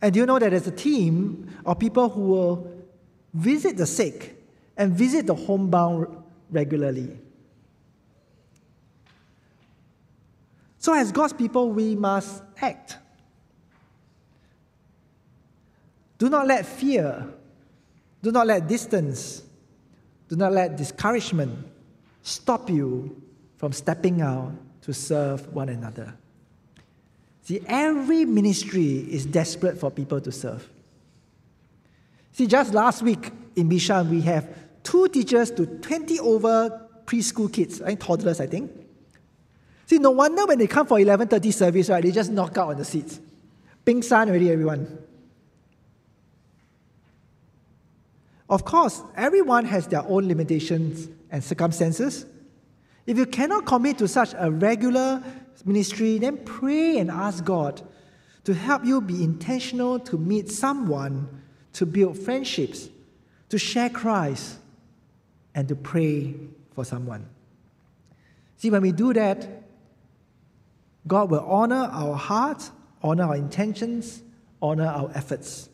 And 0.01 0.13
do 0.13 0.19
you 0.19 0.25
know 0.25 0.39
that 0.39 0.51
there's 0.51 0.67
a 0.67 0.71
team 0.71 1.49
of 1.65 1.79
people 1.79 2.09
who 2.09 2.21
will 2.21 2.71
visit 3.33 3.77
the 3.77 3.85
sick 3.85 4.41
and 4.77 4.93
visit 4.93 5.27
the 5.27 5.35
homebound 5.35 6.07
regularly? 6.49 7.17
So, 10.77 10.93
as 10.93 11.11
God's 11.11 11.33
people, 11.33 11.71
we 11.71 11.95
must 11.95 12.41
act. 12.61 12.97
Do 16.17 16.29
not 16.29 16.47
let 16.47 16.65
fear 16.65 17.27
Do 18.21 18.31
not 18.31 18.47
let 18.47 18.67
distance, 18.67 19.43
do 20.27 20.35
not 20.35 20.51
let 20.51 20.75
discouragement 20.75 21.65
stop 22.21 22.69
you 22.69 23.21
from 23.57 23.71
stepping 23.71 24.21
out 24.21 24.51
to 24.81 24.93
serve 24.93 25.47
one 25.53 25.69
another. 25.69 26.15
See, 27.49 27.61
every 27.65 28.25
ministry 28.25 28.97
is 28.97 29.25
desperate 29.25 29.79
for 29.79 29.89
people 29.89 30.21
to 30.21 30.31
serve. 30.31 30.69
See, 32.31 32.45
just 32.45 32.75
last 32.75 33.01
week 33.01 33.31
in 33.55 33.67
Bishan, 33.67 34.07
we 34.11 34.21
have 34.21 34.47
two 34.83 35.07
teachers 35.07 35.49
to 35.53 35.65
20 35.65 36.19
over 36.19 36.87
preschool 37.07 37.51
kids, 37.51 37.81
right? 37.81 37.99
toddlers, 37.99 38.39
I 38.39 38.45
think. 38.45 38.69
See, 39.87 39.97
no 39.97 40.11
wonder 40.11 40.45
when 40.45 40.59
they 40.59 40.67
come 40.67 40.85
for 40.85 40.99
11.30 40.99 41.51
service, 41.51 41.89
right, 41.89 42.03
they 42.03 42.11
just 42.11 42.29
knock 42.29 42.55
out 42.55 42.69
on 42.69 42.77
the 42.77 42.85
seats. 42.85 43.19
Ping 43.83 44.03
san 44.03 44.29
already, 44.29 44.51
everyone. 44.51 44.99
Of 48.47 48.63
course, 48.63 49.01
everyone 49.15 49.65
has 49.65 49.87
their 49.87 50.03
own 50.03 50.27
limitations 50.27 51.07
and 51.31 51.43
circumstances. 51.43 52.27
If 53.07 53.17
you 53.17 53.25
cannot 53.25 53.65
commit 53.65 53.97
to 53.97 54.07
such 54.07 54.35
a 54.37 54.51
regular 54.51 55.23
ministry, 55.65 56.17
then 56.17 56.37
pray 56.37 56.97
and 56.97 57.09
ask 57.09 57.43
God 57.43 57.81
to 58.43 58.53
help 58.53 58.85
you 58.85 59.01
be 59.01 59.23
intentional 59.23 59.99
to 59.99 60.17
meet 60.17 60.49
someone, 60.49 61.41
to 61.73 61.85
build 61.85 62.17
friendships, 62.17 62.89
to 63.49 63.57
share 63.57 63.89
Christ, 63.89 64.57
and 65.53 65.67
to 65.67 65.75
pray 65.75 66.35
for 66.73 66.85
someone. 66.85 67.27
See, 68.57 68.69
when 68.69 68.81
we 68.81 68.91
do 68.91 69.13
that, 69.13 69.47
God 71.07 71.29
will 71.29 71.45
honor 71.45 71.89
our 71.91 72.15
heart, 72.15 72.69
honor 73.01 73.23
our 73.23 73.35
intentions, 73.35 74.21
honor 74.61 74.87
our 74.87 75.11
efforts, 75.15 75.69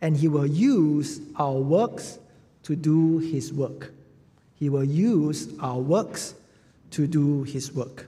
and 0.00 0.16
He 0.16 0.28
will 0.28 0.46
use 0.46 1.20
our 1.36 1.58
works 1.58 2.18
to 2.64 2.76
do 2.76 3.18
His 3.18 3.52
work. 3.52 3.92
He 4.54 4.68
will 4.68 4.84
use 4.84 5.48
our 5.60 5.78
works 5.78 6.34
to 6.90 7.06
do 7.06 7.42
His 7.44 7.72
work. 7.72 8.06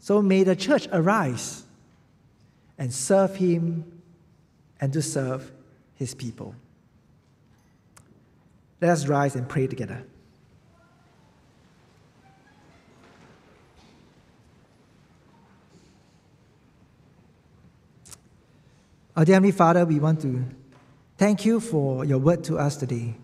So 0.00 0.22
may 0.22 0.42
the 0.44 0.56
church 0.56 0.88
arise 0.92 1.64
and 2.78 2.92
serve 2.92 3.36
Him 3.36 4.00
and 4.80 4.92
to 4.92 5.02
serve 5.02 5.50
His 5.94 6.14
people. 6.14 6.54
Let 8.80 8.90
us 8.90 9.06
rise 9.06 9.34
and 9.34 9.48
pray 9.48 9.66
together. 9.66 10.04
Our 19.16 19.24
dear 19.24 19.34
Heavenly 19.34 19.50
Father, 19.50 19.84
we 19.84 19.98
want 19.98 20.20
to 20.20 20.44
thank 21.16 21.44
you 21.44 21.58
for 21.58 22.04
your 22.04 22.18
word 22.18 22.44
to 22.44 22.56
us 22.56 22.76
today. 22.76 23.16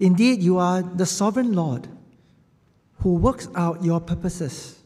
Indeed, 0.00 0.42
you 0.42 0.58
are 0.58 0.82
the 0.82 1.06
sovereign 1.06 1.52
Lord 1.52 1.86
who 2.98 3.14
works 3.14 3.46
out 3.54 3.84
your 3.84 4.00
purposes. 4.00 4.82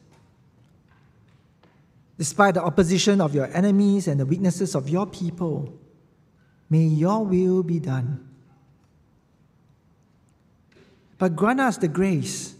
Despite 2.19 2.55
the 2.55 2.63
opposition 2.63 3.21
of 3.21 3.35
your 3.35 3.49
enemies 3.57 4.09
and 4.09 4.19
the 4.19 4.27
weaknesses 4.27 4.75
of 4.75 4.89
your 4.89 5.07
people, 5.07 5.73
may 6.69 6.83
your 6.83 7.25
will 7.25 7.63
be 7.63 7.79
done. 7.79 8.29
But 11.17 11.37
grant 11.37 11.61
us 11.61 11.79
the 11.79 11.89
grace 11.89 12.55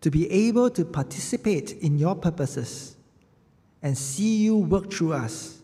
to 0.00 0.10
be 0.10 0.30
able 0.30 0.70
to 0.70 0.84
participate 0.84 1.72
in 1.72 1.98
your 1.98 2.14
purposes 2.14 2.96
and 3.82 3.98
see 3.98 4.36
you 4.36 4.56
work 4.56 4.92
through 4.92 5.12
us 5.12 5.58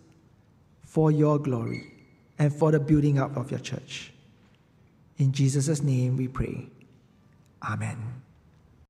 for 0.82 1.10
your 1.10 1.38
glory 1.38 1.92
and 2.38 2.52
for 2.52 2.72
the 2.72 2.80
building 2.80 3.18
up 3.18 3.36
of 3.36 3.50
your 3.50 3.60
church. 3.60 4.12
In 5.18 5.32
Jesus' 5.32 5.82
name 5.82 6.16
we 6.16 6.26
pray. 6.26 6.66
Amen. 7.62 8.23